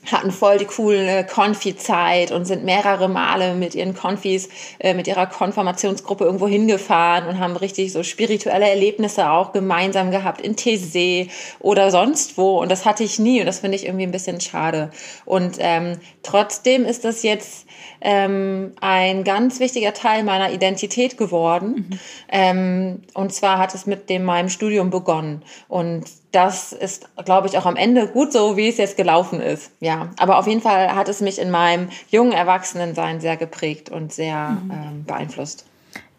hatten 0.07 0.31
voll 0.31 0.59
die 0.59 0.65
coole 0.65 1.27
Konfi-Zeit 1.27 2.31
und 2.31 2.45
sind 2.45 2.65
mehrere 2.65 3.09
Male 3.09 3.55
mit 3.55 3.75
ihren 3.75 3.95
Konfis, 3.95 4.49
äh, 4.79 4.95
mit 4.95 5.07
ihrer 5.07 5.27
Konfirmationsgruppe 5.27 6.25
irgendwo 6.25 6.49
hingefahren 6.49 7.29
und 7.29 7.39
haben 7.39 7.57
richtig 7.57 7.93
so 7.93 8.03
spirituelle 8.03 8.69
Erlebnisse 8.69 9.31
auch 9.31 9.53
gemeinsam 9.53 10.11
gehabt 10.11 10.41
in 10.41 10.57
Teesee 10.57 11.29
oder 11.61 11.91
sonst 11.91 12.39
wo. 12.39 12.61
Und 12.61 12.71
das 12.71 12.87
hatte 12.87 13.05
ich 13.05 13.19
nie 13.19 13.41
und 13.41 13.47
das 13.47 13.61
finde 13.61 13.77
ich 13.77 13.87
irgendwie 13.87 14.05
ein 14.05 14.13
bisschen 14.13 14.41
schade. 14.41 14.91
Und 15.25 15.57
ähm, 15.59 15.99
trotzdem 16.23 16.85
ist 16.85 17.05
das 17.05 17.23
jetzt 17.23 17.67
ähm, 18.01 18.73
ein 18.81 19.25
ganz 19.25 19.61
wichtiger 19.61 19.93
Teil 19.93 20.23
meiner 20.23 20.53
Identität 20.53 21.17
geworden. 21.17 21.89
Mhm. 21.89 21.99
Ähm, 22.31 23.03
und 23.15 23.33
zwar 23.33 23.59
hat 23.59 23.75
es 23.75 23.87
mit 23.87 24.09
dem 24.09 24.25
meinem 24.25 24.49
Studium 24.49 24.91
begonnen. 24.91 25.43
Und 25.69 26.05
das 26.33 26.73
ist, 26.73 27.09
glaube 27.25 27.47
ich, 27.49 27.57
auch 27.57 27.67
am 27.67 27.77
Ende 27.77 28.07
gut 28.07 28.33
so, 28.33 28.57
wie 28.57 28.69
es 28.69 28.77
jetzt 28.77 28.97
gelaufen 28.97 29.41
ist. 29.41 29.73
Ja, 29.81 30.11
aber 30.19 30.39
auf 30.39 30.47
jeden 30.47 30.61
Fall 30.61 30.95
hat 30.95 31.09
es 31.09 31.21
mich 31.21 31.39
in 31.39 31.51
meinem 31.51 31.89
jungen 32.11 32.33
Erwachsenensein 32.33 33.21
sehr 33.21 33.37
geprägt 33.37 33.91
und 33.91 34.13
sehr 34.13 34.51
mhm. 34.51 34.71
ähm, 34.71 35.05
beeinflusst. 35.05 35.65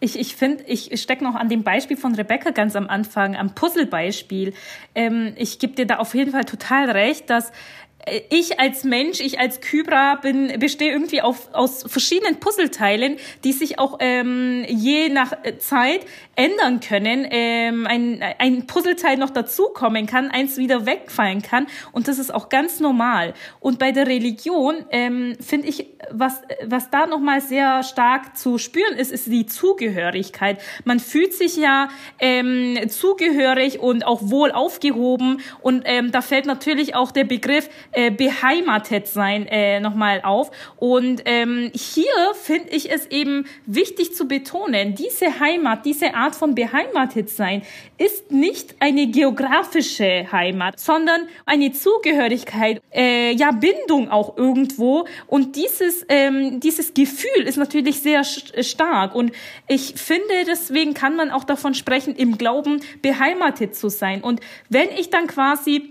Ich, 0.01 0.17
ich 0.17 0.35
finde, 0.35 0.63
ich 0.65 0.99
stecke 1.01 1.23
noch 1.23 1.35
an 1.35 1.49
dem 1.49 1.63
Beispiel 1.63 1.97
von 1.97 2.15
Rebecca 2.15 2.51
ganz 2.51 2.75
am 2.75 2.87
Anfang, 2.87 3.35
am 3.35 3.53
Puzzlebeispiel. 3.53 4.53
Ähm, 4.95 5.33
ich 5.35 5.59
gebe 5.59 5.73
dir 5.73 5.85
da 5.85 5.97
auf 5.97 6.15
jeden 6.15 6.31
Fall 6.31 6.45
total 6.45 6.89
recht, 6.89 7.29
dass 7.29 7.51
ich 8.29 8.59
als 8.59 8.83
Mensch, 8.83 9.19
ich 9.19 9.39
als 9.39 9.61
Kybra 9.61 10.15
bin, 10.15 10.59
bestehe 10.59 10.91
irgendwie 10.91 11.21
auf, 11.21 11.53
aus 11.53 11.83
verschiedenen 11.87 12.39
Puzzleteilen, 12.39 13.17
die 13.43 13.51
sich 13.51 13.77
auch 13.77 13.97
ähm, 13.99 14.65
je 14.67 15.09
nach 15.09 15.33
Zeit 15.59 16.05
ändern 16.35 16.79
können. 16.79 17.27
Ähm, 17.29 17.85
ein, 17.87 18.23
ein 18.39 18.67
Puzzleteil 18.67 19.17
noch 19.17 19.29
dazukommen 19.29 20.05
kann, 20.05 20.31
eins 20.31 20.57
wieder 20.57 20.85
wegfallen 20.85 21.41
kann 21.41 21.67
und 21.91 22.07
das 22.07 22.19
ist 22.19 22.33
auch 22.33 22.49
ganz 22.49 22.79
normal. 22.79 23.33
Und 23.59 23.79
bei 23.79 23.91
der 23.91 24.07
Religion 24.07 24.85
ähm, 24.91 25.35
finde 25.39 25.67
ich, 25.67 25.87
was, 26.11 26.41
was 26.65 26.89
da 26.89 27.05
nochmal 27.05 27.41
sehr 27.41 27.83
stark 27.83 28.37
zu 28.37 28.57
spüren 28.57 28.95
ist, 28.95 29.11
ist 29.11 29.27
die 29.27 29.45
Zugehörigkeit. 29.45 30.61
Man 30.85 30.99
fühlt 30.99 31.33
sich 31.33 31.57
ja 31.57 31.89
ähm, 32.19 32.77
zugehörig 32.87 33.79
und 33.79 34.05
auch 34.05 34.21
wohl 34.23 34.51
aufgehoben 34.51 35.41
und 35.61 35.83
ähm, 35.85 36.11
da 36.11 36.21
fällt 36.21 36.45
natürlich 36.45 36.95
auch 36.95 37.11
der 37.11 37.25
Begriff 37.25 37.69
äh, 37.91 38.11
beheimatet 38.11 39.07
sein 39.07 39.47
äh, 39.47 39.79
nochmal 39.79 40.21
auf. 40.23 40.51
Und 40.77 41.23
ähm, 41.25 41.71
hier 41.73 42.05
finde 42.41 42.69
ich 42.69 42.91
es 42.91 43.07
eben 43.07 43.45
wichtig 43.65 44.13
zu 44.15 44.27
betonen, 44.27 44.95
diese 44.95 45.39
Heimat, 45.39 45.85
diese 45.85 46.13
Art 46.15 46.35
von 46.35 46.55
beheimatet 46.55 47.29
sein 47.29 47.63
ist 47.97 48.31
nicht 48.31 48.75
eine 48.79 49.07
geografische 49.07 50.31
Heimat, 50.31 50.79
sondern 50.79 51.27
eine 51.45 51.71
Zugehörigkeit, 51.71 52.81
äh, 52.93 53.33
ja 53.33 53.51
Bindung 53.51 54.09
auch 54.09 54.37
irgendwo. 54.37 55.05
Und 55.27 55.55
dieses 55.55 56.05
ähm, 56.07 56.59
dieses 56.59 56.93
Gefühl 56.93 57.43
ist 57.43 57.57
natürlich 57.57 58.01
sehr 58.01 58.23
stark. 58.23 59.15
Und 59.15 59.31
ich 59.67 59.95
finde, 59.95 60.45
deswegen 60.47 60.93
kann 60.93 61.15
man 61.15 61.31
auch 61.31 61.43
davon 61.43 61.73
sprechen, 61.73 62.15
im 62.15 62.37
Glauben 62.37 62.81
beheimatet 63.01 63.75
zu 63.75 63.89
sein. 63.89 64.21
Und 64.21 64.39
wenn 64.69 64.89
ich 64.89 65.09
dann 65.09 65.27
quasi 65.27 65.89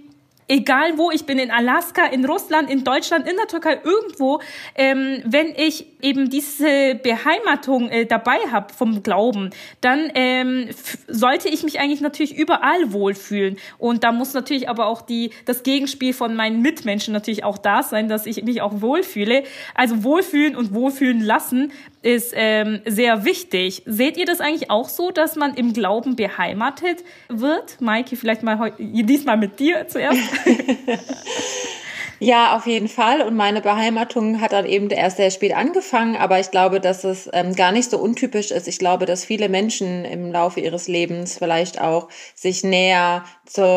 egal 0.48 0.96
wo 0.98 1.10
ich 1.10 1.26
bin, 1.26 1.38
in 1.38 1.50
Alaska, 1.50 2.06
in 2.06 2.24
Russland, 2.24 2.70
in 2.70 2.82
Deutschland, 2.82 3.28
in 3.28 3.36
der 3.36 3.46
Türkei, 3.46 3.80
irgendwo, 3.84 4.40
ähm, 4.74 5.22
wenn 5.24 5.54
ich 5.54 5.86
eben 6.00 6.30
diese 6.30 6.94
Beheimatung 6.94 7.88
äh, 7.88 8.06
dabei 8.06 8.38
habe 8.50 8.72
vom 8.72 9.02
Glauben, 9.02 9.50
dann 9.80 10.10
ähm, 10.14 10.68
sollte 11.06 11.48
ich 11.48 11.62
mich 11.62 11.80
eigentlich 11.80 12.00
natürlich 12.00 12.36
überall 12.36 12.92
wohlfühlen. 12.92 13.56
Und 13.78 14.04
da 14.04 14.12
muss 14.12 14.34
natürlich 14.34 14.68
aber 14.68 14.86
auch 14.86 15.02
die, 15.02 15.30
das 15.44 15.62
Gegenspiel 15.62 16.12
von 16.12 16.34
meinen 16.36 16.62
Mitmenschen 16.62 17.12
natürlich 17.12 17.44
auch 17.44 17.58
da 17.58 17.82
sein, 17.82 18.08
dass 18.08 18.26
ich 18.26 18.42
mich 18.44 18.62
auch 18.62 18.80
wohlfühle. 18.80 19.44
Also 19.74 20.04
wohlfühlen 20.04 20.56
und 20.56 20.72
wohlfühlen 20.72 21.20
lassen 21.20 21.72
ist 22.02 22.32
ähm, 22.36 22.80
sehr 22.86 23.24
wichtig. 23.24 23.82
Seht 23.86 24.16
ihr 24.16 24.26
das 24.26 24.40
eigentlich 24.40 24.70
auch 24.70 24.88
so, 24.88 25.10
dass 25.10 25.36
man 25.36 25.54
im 25.54 25.72
Glauben 25.72 26.16
beheimatet 26.16 27.02
wird? 27.28 27.80
Maike, 27.80 28.16
vielleicht 28.16 28.42
mal 28.42 28.72
diesmal 28.78 29.36
mit 29.36 29.58
dir 29.58 29.88
zuerst. 29.88 30.18
Ja, 32.20 32.56
auf 32.56 32.66
jeden 32.66 32.88
Fall. 32.88 33.22
Und 33.22 33.36
meine 33.36 33.60
Beheimatung 33.60 34.40
hat 34.40 34.52
dann 34.52 34.66
eben 34.66 34.90
erst 34.90 35.18
sehr 35.18 35.30
spät 35.30 35.54
angefangen, 35.54 36.16
aber 36.16 36.40
ich 36.40 36.50
glaube, 36.50 36.80
dass 36.80 37.04
es 37.04 37.30
ähm, 37.32 37.54
gar 37.54 37.70
nicht 37.70 37.90
so 37.90 37.98
untypisch 37.98 38.50
ist. 38.50 38.66
Ich 38.66 38.80
glaube, 38.80 39.06
dass 39.06 39.24
viele 39.24 39.48
Menschen 39.48 40.04
im 40.04 40.32
Laufe 40.32 40.58
ihres 40.58 40.88
Lebens 40.88 41.38
vielleicht 41.38 41.80
auch 41.80 42.08
sich 42.34 42.64
näher 42.64 43.24
zur 43.44 43.68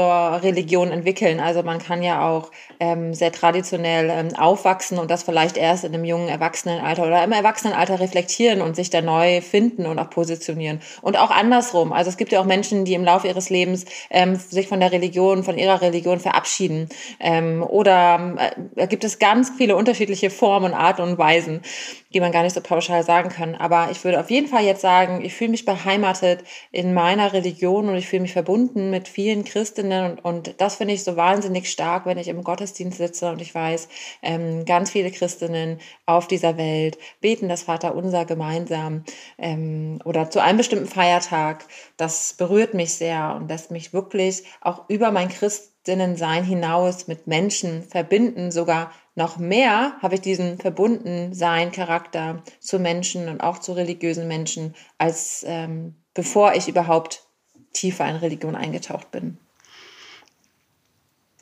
Religion 0.41 0.91
entwickeln. 0.91 1.39
Also 1.39 1.61
man 1.61 1.77
kann 1.77 2.01
ja 2.01 2.27
auch 2.27 2.49
ähm, 2.79 3.13
sehr 3.13 3.31
traditionell 3.31 4.09
ähm, 4.09 4.35
aufwachsen 4.35 4.97
und 4.97 5.11
das 5.11 5.21
vielleicht 5.21 5.55
erst 5.55 5.83
in 5.83 5.93
einem 5.93 6.03
jungen 6.03 6.27
Erwachsenenalter 6.27 7.03
oder 7.03 7.23
im 7.23 7.31
Erwachsenenalter 7.31 7.99
reflektieren 7.99 8.61
und 8.61 8.75
sich 8.75 8.89
da 8.89 9.01
neu 9.01 9.41
finden 9.41 9.85
und 9.85 9.99
auch 9.99 10.09
positionieren. 10.09 10.81
Und 11.03 11.15
auch 11.17 11.29
andersrum. 11.29 11.93
Also 11.93 12.09
es 12.09 12.17
gibt 12.17 12.31
ja 12.31 12.41
auch 12.41 12.45
Menschen, 12.45 12.85
die 12.85 12.95
im 12.95 13.05
Laufe 13.05 13.27
ihres 13.27 13.51
Lebens 13.51 13.85
ähm, 14.09 14.35
sich 14.35 14.67
von 14.67 14.79
der 14.79 14.91
Religion, 14.91 15.43
von 15.43 15.59
ihrer 15.59 15.81
Religion 15.81 16.19
verabschieden. 16.19 16.89
Ähm, 17.19 17.63
oder 17.63 18.30
äh, 18.37 18.87
gibt 18.87 19.03
es 19.03 19.19
ganz 19.19 19.51
viele 19.57 19.75
unterschiedliche 19.75 20.29
Formen, 20.29 20.73
Arten 20.73 21.01
und 21.01 21.17
Weisen. 21.17 21.61
Die 22.13 22.19
man 22.19 22.31
gar 22.31 22.43
nicht 22.43 22.53
so 22.53 22.61
pauschal 22.61 23.03
sagen 23.03 23.29
kann. 23.29 23.55
Aber 23.55 23.89
ich 23.91 24.03
würde 24.03 24.19
auf 24.19 24.29
jeden 24.29 24.47
Fall 24.47 24.63
jetzt 24.63 24.81
sagen, 24.81 25.23
ich 25.23 25.33
fühle 25.33 25.51
mich 25.51 25.65
beheimatet 25.65 26.43
in 26.71 26.93
meiner 26.93 27.33
Religion 27.33 27.89
und 27.89 27.95
ich 27.95 28.07
fühle 28.07 28.23
mich 28.23 28.33
verbunden 28.33 28.89
mit 28.89 29.07
vielen 29.07 29.43
Christinnen 29.43 30.11
und, 30.11 30.25
und 30.25 30.61
das 30.61 30.75
finde 30.75 30.93
ich 30.93 31.03
so 31.03 31.15
wahnsinnig 31.15 31.69
stark, 31.69 32.05
wenn 32.05 32.17
ich 32.17 32.27
im 32.27 32.43
Gottesdienst 32.43 32.97
sitze 32.97 33.29
und 33.29 33.41
ich 33.41 33.53
weiß, 33.53 33.87
ähm, 34.21 34.65
ganz 34.65 34.91
viele 34.91 35.11
Christinnen 35.11 35.79
auf 36.05 36.27
dieser 36.27 36.57
Welt 36.57 36.97
beten 37.19 37.49
das 37.49 37.63
Vaterunser 37.63 38.25
gemeinsam 38.25 39.03
ähm, 39.37 39.99
oder 40.05 40.29
zu 40.29 40.41
einem 40.41 40.57
bestimmten 40.57 40.87
Feiertag. 40.87 41.65
Das 41.97 42.33
berührt 42.33 42.73
mich 42.73 42.93
sehr 42.93 43.35
und 43.35 43.49
lässt 43.49 43.71
mich 43.71 43.93
wirklich 43.93 44.43
auch 44.61 44.89
über 44.89 45.11
mein 45.11 45.29
Christinnensein 45.29 46.43
hinaus 46.43 47.07
mit 47.07 47.27
Menschen 47.27 47.83
verbinden, 47.83 48.51
sogar 48.51 48.91
noch 49.15 49.37
mehr 49.37 49.97
habe 50.01 50.15
ich 50.15 50.21
diesen 50.21 50.57
Verbundensein 50.57 51.71
Charakter 51.71 52.43
zu 52.59 52.79
Menschen 52.79 53.27
und 53.27 53.41
auch 53.41 53.59
zu 53.59 53.73
religiösen 53.73 54.27
Menschen, 54.27 54.75
als 54.97 55.43
ähm, 55.45 55.95
bevor 56.13 56.53
ich 56.53 56.67
überhaupt 56.67 57.23
tiefer 57.73 58.07
in 58.07 58.15
Religion 58.17 58.55
eingetaucht 58.55 59.11
bin. 59.11 59.37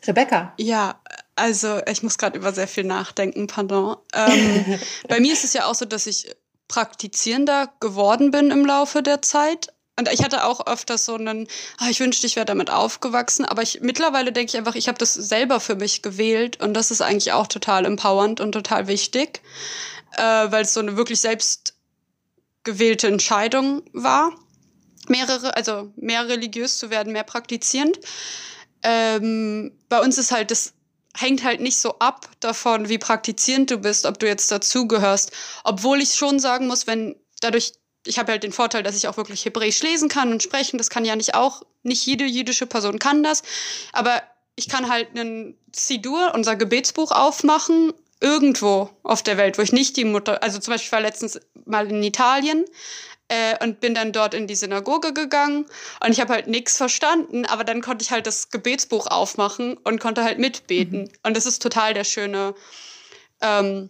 Rebecca. 0.05 0.53
Ja, 0.57 0.99
also 1.35 1.81
ich 1.85 2.03
muss 2.03 2.17
gerade 2.17 2.37
über 2.37 2.53
sehr 2.53 2.67
viel 2.67 2.85
nachdenken, 2.85 3.47
pardon. 3.47 3.97
Ähm, 4.13 4.79
bei 5.07 5.19
mir 5.19 5.33
ist 5.33 5.43
es 5.43 5.53
ja 5.53 5.65
auch 5.65 5.75
so, 5.75 5.85
dass 5.85 6.07
ich 6.07 6.35
praktizierender 6.67 7.71
geworden 7.79 8.31
bin 8.31 8.51
im 8.51 8.65
Laufe 8.65 9.03
der 9.03 9.21
Zeit. 9.21 9.73
Und 9.99 10.09
ich 10.13 10.23
hatte 10.23 10.45
auch 10.45 10.65
öfters 10.65 11.03
so 11.03 11.15
einen, 11.15 11.45
oh, 11.81 11.87
ich 11.89 11.99
wünschte, 11.99 12.25
ich 12.25 12.37
wäre 12.37 12.45
damit 12.45 12.69
aufgewachsen. 12.69 13.43
Aber 13.43 13.61
ich, 13.61 13.81
mittlerweile 13.81 14.31
denke 14.31 14.51
ich 14.51 14.57
einfach, 14.57 14.75
ich 14.75 14.87
habe 14.87 14.97
das 14.97 15.13
selber 15.13 15.59
für 15.59 15.75
mich 15.75 16.01
gewählt. 16.01 16.61
Und 16.61 16.73
das 16.73 16.89
ist 16.89 17.01
eigentlich 17.01 17.33
auch 17.33 17.47
total 17.47 17.85
empowernd 17.85 18.39
und 18.39 18.53
total 18.53 18.87
wichtig, 18.87 19.41
äh, 20.15 20.21
weil 20.23 20.63
es 20.63 20.73
so 20.73 20.79
eine 20.79 20.95
wirklich 20.95 21.19
selbst 21.19 21.75
gewählte 22.63 23.07
Entscheidung 23.07 23.83
war. 23.91 24.31
Mehrere, 25.09 25.57
also 25.57 25.91
mehr 25.97 26.29
religiös 26.29 26.77
zu 26.77 26.89
werden, 26.89 27.11
mehr 27.11 27.25
praktizierend. 27.25 27.99
Ähm, 28.83 29.77
bei 29.89 29.99
uns 29.99 30.17
ist 30.17 30.31
halt 30.31 30.49
das 30.49 30.73
hängt 31.13 31.43
halt 31.43 31.59
nicht 31.59 31.77
so 31.77 31.99
ab 31.99 32.29
davon, 32.39 32.87
wie 32.87 32.99
praktizierend 32.99 33.69
du 33.69 33.77
bist, 33.79 34.05
ob 34.05 34.19
du 34.19 34.27
jetzt 34.27 34.49
dazugehörst. 34.49 35.31
Obwohl 35.65 36.01
ich 36.01 36.13
schon 36.13 36.39
sagen 36.39 36.67
muss, 36.67 36.87
wenn 36.87 37.15
dadurch 37.41 37.73
ich 38.05 38.17
habe 38.19 38.31
halt 38.31 38.43
den 38.43 38.51
Vorteil, 38.51 38.83
dass 38.83 38.95
ich 38.95 39.07
auch 39.07 39.17
wirklich 39.17 39.45
Hebräisch 39.45 39.81
lesen 39.83 40.09
kann 40.09 40.31
und 40.31 40.43
sprechen. 40.43 40.77
Das 40.77 40.89
kann 40.89 41.05
ja 41.05 41.15
nicht 41.15 41.35
auch, 41.35 41.63
nicht 41.83 42.05
jede 42.05 42.25
jüdische 42.25 42.65
Person 42.65 42.99
kann 42.99 43.23
das. 43.23 43.43
Aber 43.93 44.21
ich 44.55 44.69
kann 44.69 44.89
halt 44.89 45.09
einen 45.15 45.57
Sidur, 45.73 46.33
unser 46.33 46.55
Gebetsbuch, 46.55 47.11
aufmachen, 47.11 47.93
irgendwo 48.21 48.89
auf 49.03 49.23
der 49.23 49.37
Welt, 49.37 49.57
wo 49.57 49.61
ich 49.61 49.71
nicht 49.71 49.95
die 49.97 50.05
Mutter, 50.05 50.43
also 50.43 50.59
zum 50.59 50.73
Beispiel 50.73 50.87
ich 50.87 50.91
war 50.91 51.01
letztens 51.01 51.39
mal 51.65 51.89
in 51.89 52.03
Italien 52.03 52.65
äh, 53.29 53.63
und 53.63 53.79
bin 53.79 53.95
dann 53.95 54.11
dort 54.11 54.33
in 54.33 54.47
die 54.47 54.55
Synagoge 54.55 55.13
gegangen 55.13 55.65
und 56.03 56.11
ich 56.11 56.19
habe 56.19 56.33
halt 56.33 56.47
nichts 56.47 56.75
verstanden, 56.75 57.45
aber 57.45 57.63
dann 57.63 57.81
konnte 57.81 58.03
ich 58.03 58.11
halt 58.11 58.27
das 58.27 58.49
Gebetsbuch 58.49 59.07
aufmachen 59.07 59.77
und 59.77 60.01
konnte 60.01 60.23
halt 60.23 60.39
mitbeten. 60.39 61.03
Mhm. 61.03 61.11
Und 61.23 61.37
das 61.37 61.45
ist 61.45 61.61
total 61.61 61.93
der 61.93 62.03
schöne, 62.03 62.55
ähm, 63.41 63.89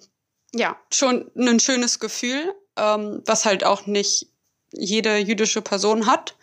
ja, 0.54 0.78
schon 0.94 1.32
ein 1.36 1.60
schönes 1.60 2.00
Gefühl 2.00 2.54
ähm, 2.80 3.22
was 3.26 3.46
halt 3.46 3.64
auch 3.64 3.86
nicht 3.86 4.28
jede 4.72 5.18
jüdische 5.18 5.62
Person 5.62 6.06
hat. 6.06 6.36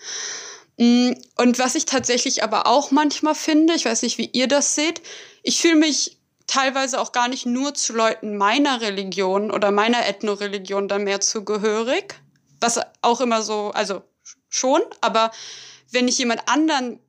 Mm, 0.78 1.12
und 1.36 1.58
was 1.58 1.74
ich 1.74 1.86
tatsächlich 1.86 2.42
aber 2.42 2.66
auch 2.66 2.90
manchmal 2.90 3.34
finde, 3.34 3.74
ich 3.74 3.84
weiß 3.84 4.02
nicht, 4.02 4.18
wie 4.18 4.30
ihr 4.32 4.48
das 4.48 4.74
seht, 4.74 5.00
ich 5.42 5.60
fühle 5.60 5.76
mich 5.76 6.18
teilweise 6.46 7.00
auch 7.00 7.12
gar 7.12 7.28
nicht 7.28 7.46
nur 7.46 7.74
zu 7.74 7.92
Leuten 7.92 8.36
meiner 8.36 8.80
Religion 8.80 9.50
oder 9.50 9.70
meiner 9.70 10.06
Ethnoreligion 10.06 10.88
dann 10.88 11.04
mehr 11.04 11.20
zugehörig, 11.20 12.14
was 12.60 12.80
auch 13.02 13.20
immer 13.20 13.42
so, 13.42 13.70
also 13.74 14.02
schon, 14.48 14.82
aber 15.00 15.30
wenn 15.90 16.08
ich 16.08 16.18
jemand 16.18 16.48
anderen 16.48 17.00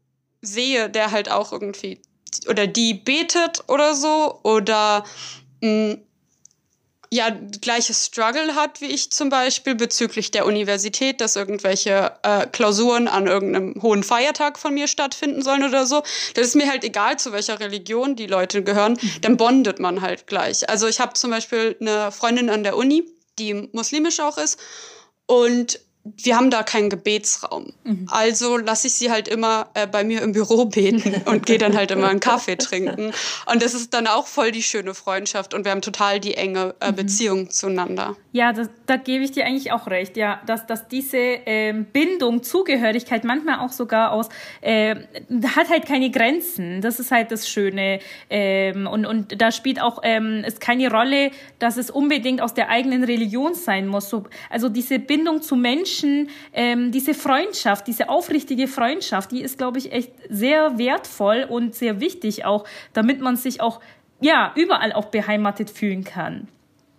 sehe, 0.41 0.89
der 0.89 1.11
halt 1.11 1.29
auch 1.29 1.51
irgendwie 1.51 2.01
oder 2.47 2.67
die 2.67 2.93
betet 2.93 3.63
oder 3.67 3.95
so 3.95 4.39
oder 4.43 5.03
mh, 5.61 5.93
mm, 5.93 6.06
ja 7.11 7.29
gleiches 7.61 8.05
Struggle 8.05 8.55
hat 8.55 8.81
wie 8.81 8.87
ich 8.87 9.11
zum 9.11 9.29
Beispiel 9.29 9.75
bezüglich 9.75 10.31
der 10.31 10.45
Universität, 10.45 11.21
dass 11.21 11.35
irgendwelche 11.35 12.13
äh, 12.23 12.47
Klausuren 12.47 13.07
an 13.07 13.27
irgendeinem 13.27 13.81
hohen 13.81 14.03
Feiertag 14.03 14.59
von 14.59 14.73
mir 14.73 14.87
stattfinden 14.87 15.41
sollen 15.41 15.63
oder 15.63 15.85
so. 15.85 16.03
Das 16.33 16.47
ist 16.47 16.55
mir 16.55 16.69
halt 16.69 16.83
egal, 16.83 17.17
zu 17.17 17.31
welcher 17.31 17.59
Religion 17.59 18.15
die 18.15 18.27
Leute 18.27 18.63
gehören, 18.63 18.93
mhm. 18.93 19.11
dann 19.21 19.37
bondet 19.37 19.79
man 19.79 20.01
halt 20.01 20.27
gleich. 20.27 20.69
Also 20.69 20.87
ich 20.87 20.99
habe 20.99 21.13
zum 21.13 21.31
Beispiel 21.31 21.77
eine 21.79 22.11
Freundin 22.11 22.49
an 22.49 22.63
der 22.63 22.75
Uni, 22.75 23.03
die 23.39 23.53
muslimisch 23.71 24.19
auch 24.19 24.37
ist 24.37 24.59
und 25.27 25.79
wir 26.17 26.35
haben 26.35 26.49
da 26.49 26.63
keinen 26.63 26.89
Gebetsraum. 26.89 27.73
Mhm. 27.83 28.07
Also 28.09 28.57
lasse 28.57 28.87
ich 28.87 28.93
sie 28.93 29.11
halt 29.11 29.27
immer 29.27 29.69
äh, 29.73 29.87
bei 29.87 30.03
mir 30.03 30.21
im 30.21 30.31
Büro 30.31 30.65
beten 30.65 31.21
und 31.25 31.45
gehe 31.45 31.57
dann 31.57 31.75
halt 31.75 31.91
immer 31.91 32.09
einen 32.09 32.19
Kaffee 32.19 32.55
trinken. 32.55 33.11
Und 33.45 33.63
das 33.63 33.73
ist 33.73 33.93
dann 33.93 34.07
auch 34.07 34.27
voll 34.27 34.51
die 34.51 34.63
schöne 34.63 34.93
Freundschaft 34.93 35.53
und 35.53 35.65
wir 35.65 35.71
haben 35.71 35.81
total 35.81 36.19
die 36.19 36.35
enge 36.35 36.75
äh, 36.79 36.91
mhm. 36.91 36.95
Beziehung 36.95 37.49
zueinander. 37.49 38.15
Ja, 38.31 38.53
das, 38.53 38.69
da 38.85 38.97
gebe 38.97 39.23
ich 39.23 39.31
dir 39.31 39.45
eigentlich 39.45 39.71
auch 39.71 39.87
recht, 39.87 40.15
ja, 40.17 40.41
dass, 40.45 40.67
dass 40.67 40.87
diese 40.87 41.17
ähm, 41.17 41.85
Bindung, 41.85 42.43
Zugehörigkeit 42.43 43.23
manchmal 43.23 43.59
auch 43.59 43.71
sogar 43.71 44.11
aus, 44.11 44.29
äh, 44.61 44.95
hat 45.55 45.69
halt 45.69 45.85
keine 45.85 46.11
Grenzen. 46.11 46.81
Das 46.81 46.99
ist 46.99 47.11
halt 47.11 47.31
das 47.31 47.49
Schöne. 47.49 47.99
Ähm, 48.29 48.87
und, 48.87 49.05
und 49.05 49.41
da 49.41 49.51
spielt 49.51 49.81
auch 49.81 49.99
ähm, 50.03 50.43
ist 50.45 50.61
keine 50.61 50.91
Rolle, 50.91 51.31
dass 51.59 51.77
es 51.77 51.89
unbedingt 51.89 52.41
aus 52.41 52.53
der 52.53 52.69
eigenen 52.69 53.03
Religion 53.03 53.53
sein 53.53 53.87
muss. 53.87 54.09
So, 54.09 54.23
also 54.49 54.69
diese 54.69 54.99
Bindung 54.99 55.41
zu 55.41 55.55
Menschen, 55.55 55.87
Menschen, 55.97 56.29
ähm, 56.53 56.91
diese 56.91 57.13
Freundschaft, 57.13 57.87
diese 57.87 58.09
aufrichtige 58.09 58.67
Freundschaft, 58.67 59.31
die 59.31 59.41
ist, 59.41 59.57
glaube 59.57 59.79
ich, 59.79 59.91
echt 59.91 60.11
sehr 60.29 60.77
wertvoll 60.77 61.45
und 61.49 61.75
sehr 61.75 61.99
wichtig 61.99 62.45
auch, 62.45 62.65
damit 62.93 63.19
man 63.21 63.35
sich 63.35 63.61
auch, 63.61 63.79
ja, 64.19 64.53
überall 64.55 64.93
auch 64.93 65.05
beheimatet 65.05 65.69
fühlen 65.69 66.03
kann. 66.03 66.47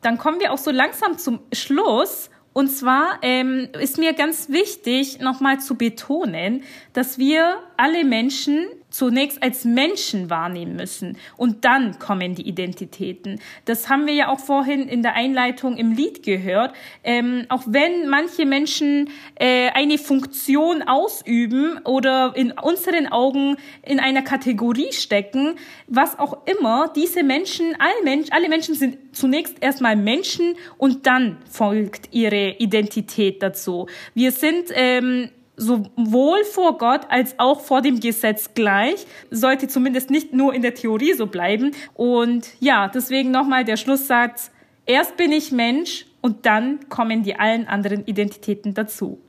Dann 0.03 0.19
kommen 0.19 0.41
wir 0.41 0.53
auch 0.53 0.59
so 0.59 0.71
langsam 0.71 1.19
zum 1.19 1.41
Schluss. 1.53 2.31
Und 2.53 2.69
zwar 2.69 3.19
ähm, 3.23 3.69
ist 3.79 3.99
mir 3.99 4.15
ganz 4.15 4.49
wichtig, 4.49 5.21
nochmal 5.21 5.61
zu 5.61 5.77
betonen, 5.77 6.65
dass 6.93 7.19
wir 7.19 7.59
alle 7.77 8.05
Menschen 8.05 8.67
zunächst 8.91 9.43
als 9.43 9.65
Menschen 9.65 10.31
wahrnehmen 10.31 10.77
müssen 10.77 11.17
und 11.37 11.65
dann 11.65 11.99
kommen 11.99 12.35
die 12.35 12.49
Identitäten. 12.49 13.41
Das 13.65 13.89
haben 13.89 14.07
wir 14.07 14.15
ja 14.15 14.29
auch 14.29 14.41
vorhin 14.41 14.89
in 14.89 15.03
der 15.03 15.15
Einleitung 15.15 15.77
im 15.77 15.93
Lied 15.93 16.23
gehört. 16.23 16.75
Ähm, 17.05 17.47
auch 17.49 17.63
wenn 17.67 18.09
manche 18.09 18.47
Menschen 18.47 19.11
äh, 19.35 19.71
eine 19.71 19.99
Funktion 19.99 20.83
ausüben 20.83 21.81
oder 21.85 22.33
in 22.35 22.53
unseren 22.53 23.07
Augen 23.09 23.57
in 23.83 24.01
einer 24.01 24.23
Kategorie 24.23 24.93
stecken, 24.93 25.57
was 25.87 26.19
auch 26.19 26.47
immer, 26.47 26.91
diese 26.95 27.23
Menschen, 27.23 27.77
alle 27.79 28.05
Menschen, 28.05 28.33
alle 28.33 28.49
Menschen 28.49 28.75
sind 28.75 28.99
zunächst 29.13 29.57
erstmal 29.61 29.97
Menschen 29.97 30.55
und 30.79 31.07
dann 31.07 31.39
folgt 31.51 32.09
ihre 32.13 32.57
Identität 32.59 33.43
dazu. 33.43 33.87
Wir 34.15 34.33
sind 34.33 34.71
ähm, 34.75 35.31
sowohl 35.59 36.45
vor 36.45 36.79
Gott 36.79 37.03
als 37.11 37.39
auch 37.39 37.61
vor 37.61 37.83
dem 37.83 38.01
Gesetz 38.01 38.55
gleich. 38.55 39.07
Sollte 39.31 39.69
zumindest 39.69 40.11
nicht 40.11 40.33
nur 40.33 40.55
in 40.55 40.63
der 40.63 40.75
Theorie 40.75 41.13
so 41.13 41.27
bleiben. 41.27 41.73
Und 41.95 42.49
ja, 42.61 42.89
deswegen 42.89 43.31
nochmal 43.31 43.65
der 43.65 43.77
Schlusssatz. 43.77 44.51
Erst 44.87 45.17
bin 45.17 45.33
ich 45.33 45.53
Mensch 45.53 46.07
und 46.23 46.47
dann 46.47 46.89
kommen 46.89 47.23
die 47.23 47.35
allen 47.35 47.67
anderen 47.69 48.07
Identitäten 48.07 48.73
dazu. 48.73 49.21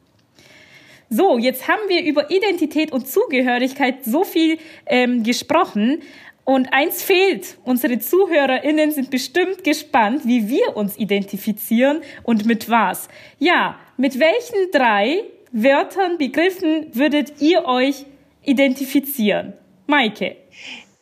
So, 1.09 1.39
jetzt 1.39 1.67
haben 1.67 1.81
wir 1.87 2.03
über 2.03 2.29
Identität 2.29 2.91
und 2.91 3.07
Zugehörigkeit 3.07 4.05
so 4.05 4.23
viel 4.23 4.59
ähm, 4.85 5.23
gesprochen. 5.23 6.01
Und 6.45 6.73
eins 6.73 7.03
fehlt. 7.03 7.57
Unsere 7.63 7.99
ZuhörerInnen 7.99 8.91
sind 8.91 9.11
bestimmt 9.11 9.63
gespannt, 9.63 10.21
wie 10.25 10.49
wir 10.49 10.75
uns 10.75 10.97
identifizieren 10.97 12.01
und 12.23 12.45
mit 12.45 12.69
was. 12.69 13.07
Ja, 13.37 13.77
mit 13.97 14.19
welchen 14.19 14.71
drei 14.71 15.23
Wörtern, 15.51 16.17
Begriffen 16.17 16.87
würdet 16.93 17.41
ihr 17.41 17.65
euch 17.65 18.05
identifizieren? 18.43 19.53
Maike. 19.87 20.35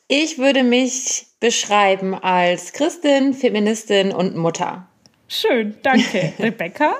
Ich 0.07 0.37
würde 0.37 0.63
mich 0.63 1.25
beschreiben 1.41 2.15
als 2.15 2.71
Christin, 2.71 3.33
Feministin 3.33 4.13
und 4.13 4.37
Mutter. 4.37 4.87
Schön, 5.27 5.75
danke. 5.83 6.33
Rebecca? 6.39 6.95